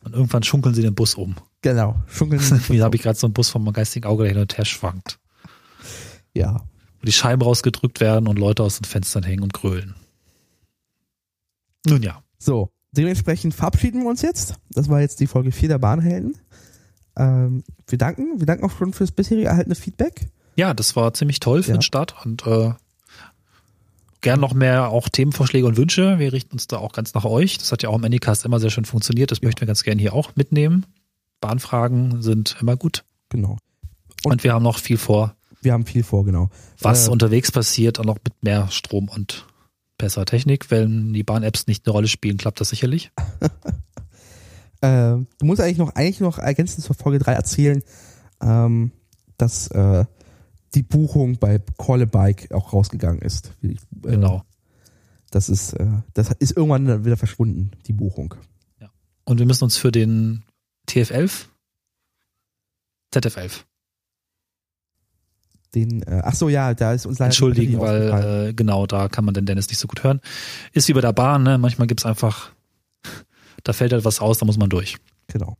[0.03, 1.35] und irgendwann schunkeln sie den Bus um.
[1.61, 2.55] Genau, schunkeln sie.
[2.69, 5.19] Wie habe ich gerade so einen Bus vom geistigen Auge, der hin und her schwankt.
[6.33, 6.61] Ja.
[6.99, 9.95] Wo die Scheiben rausgedrückt werden und Leute aus den Fenstern hängen und grölen.
[11.85, 12.21] Nun ja.
[12.37, 14.55] So, dementsprechend verabschieden wir uns jetzt.
[14.69, 16.37] Das war jetzt die Folge 4 der Bahnhelden.
[17.17, 20.27] Ähm, wir danken, wir danken auch schon fürs bisherige erhaltene Feedback.
[20.57, 21.77] Ja, das war ziemlich toll für ja.
[21.77, 22.71] den Start und äh,
[24.21, 26.17] gern noch mehr auch Themenvorschläge und Wünsche.
[26.17, 27.59] Wir richten uns da auch ganz nach euch.
[27.59, 29.29] Das hat ja auch im Anycast immer sehr schön funktioniert.
[29.29, 29.45] Das ja.
[29.45, 30.87] möchten wir ganz gerne hier auch mitnehmen.
[31.41, 33.05] Bahnfragen sind immer gut.
[33.29, 33.57] Genau.
[34.23, 35.35] Und, und wir haben noch viel vor.
[35.61, 36.49] Wir haben viel vor, genau.
[36.81, 39.45] Was äh, unterwegs passiert, auch noch mit mehr Strom und
[39.99, 40.71] besserer Technik.
[40.71, 43.11] Wenn die Bahn-Apps nicht eine Rolle spielen, klappt das sicherlich.
[44.81, 44.87] äh,
[45.17, 47.83] du musst eigentlich noch, eigentlich noch ergänzend zur Folge 3 erzählen,
[48.41, 48.91] ähm,
[49.37, 50.05] dass äh,
[50.75, 53.51] die Buchung bei Call a Bike auch rausgegangen ist.
[53.63, 54.43] Äh, genau.
[55.31, 58.35] Das ist, äh, das ist irgendwann wieder verschwunden, die Buchung.
[58.79, 58.89] Ja.
[59.25, 60.43] Und wir müssen uns für den
[60.89, 61.45] TF11,
[63.13, 63.63] ZF11.
[65.75, 69.25] Den, äh, ach so, ja, da ist uns leider Entschuldigen, weil äh, genau, da kann
[69.25, 70.21] man den Dennis nicht so gut hören.
[70.71, 71.57] Ist wie bei der Bahn, ne?
[71.57, 72.51] Manchmal gibt's einfach,
[73.63, 74.97] da fällt halt was aus, da muss man durch.
[75.27, 75.57] Genau.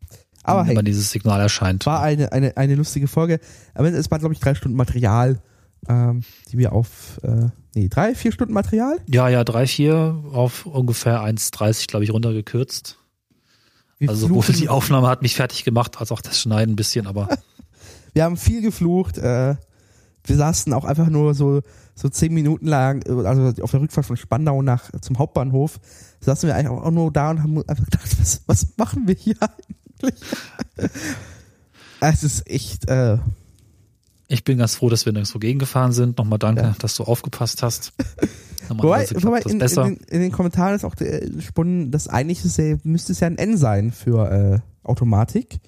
[0.48, 1.86] Aber wenn hey, dieses Signal erscheint.
[1.86, 3.40] War eine, eine, eine lustige Folge.
[3.74, 5.42] Aber es war, glaube ich, drei Stunden Material,
[5.90, 6.22] ähm,
[6.52, 8.98] die wir auf, äh, nee, drei, vier Stunden Material?
[9.08, 12.98] Ja, ja, drei, vier auf ungefähr 1,30, glaube ich, runtergekürzt.
[13.98, 17.08] Wir also sowohl die Aufnahme hat mich fertig gemacht, als auch das Schneiden ein bisschen,
[17.08, 17.28] aber.
[18.14, 19.18] wir haben viel geflucht.
[19.18, 19.56] Äh,
[20.24, 21.62] wir saßen auch einfach nur so,
[21.94, 25.80] so zehn Minuten lang, also auf der Rückfahrt von Spandau nach zum Hauptbahnhof,
[26.22, 29.36] saßen wir eigentlich auch nur da und haben einfach gedacht, was, was machen wir hier
[29.42, 29.87] eigentlich?
[32.02, 32.88] Es ist echt.
[32.90, 33.18] Äh,
[34.30, 36.18] ich bin ganz froh, dass wir nirgendwo gegengefahren sind.
[36.18, 36.76] Nochmal danke, ja.
[36.80, 37.94] dass du aufgepasst hast.
[38.70, 40.96] Wobei, wobei in, in, den, in, den, Kommentaren ist auch
[41.40, 45.60] spannend, dass eigentlich ist müsste es ja ein N sein für äh, Automatik.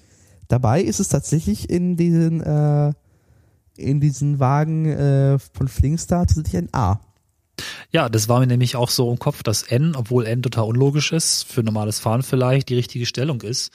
[0.48, 2.92] Dabei ist es tatsächlich in diesen äh,
[3.76, 7.00] in diesen Wagen äh, von Flingstar tatsächlich ein A.
[7.90, 11.12] Ja, das war mir nämlich auch so im Kopf, dass N, obwohl N total unlogisch
[11.12, 13.72] ist, für normales Fahren vielleicht die richtige Stellung ist.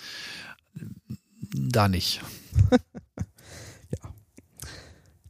[1.56, 2.22] Da nicht.
[2.72, 4.10] ja.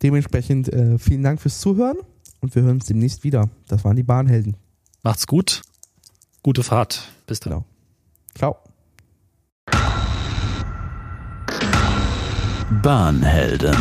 [0.02, 1.98] Dementsprechend äh, vielen Dank fürs Zuhören
[2.42, 3.50] und wir hören uns demnächst wieder.
[3.68, 4.58] Das waren die Bahnhelden.
[5.04, 5.62] Macht's gut.
[6.44, 7.10] Gute Fahrt.
[7.28, 7.54] Bis dann.
[7.54, 7.66] Genau.
[8.36, 8.58] Ciao.
[12.82, 13.76] Bahnhelden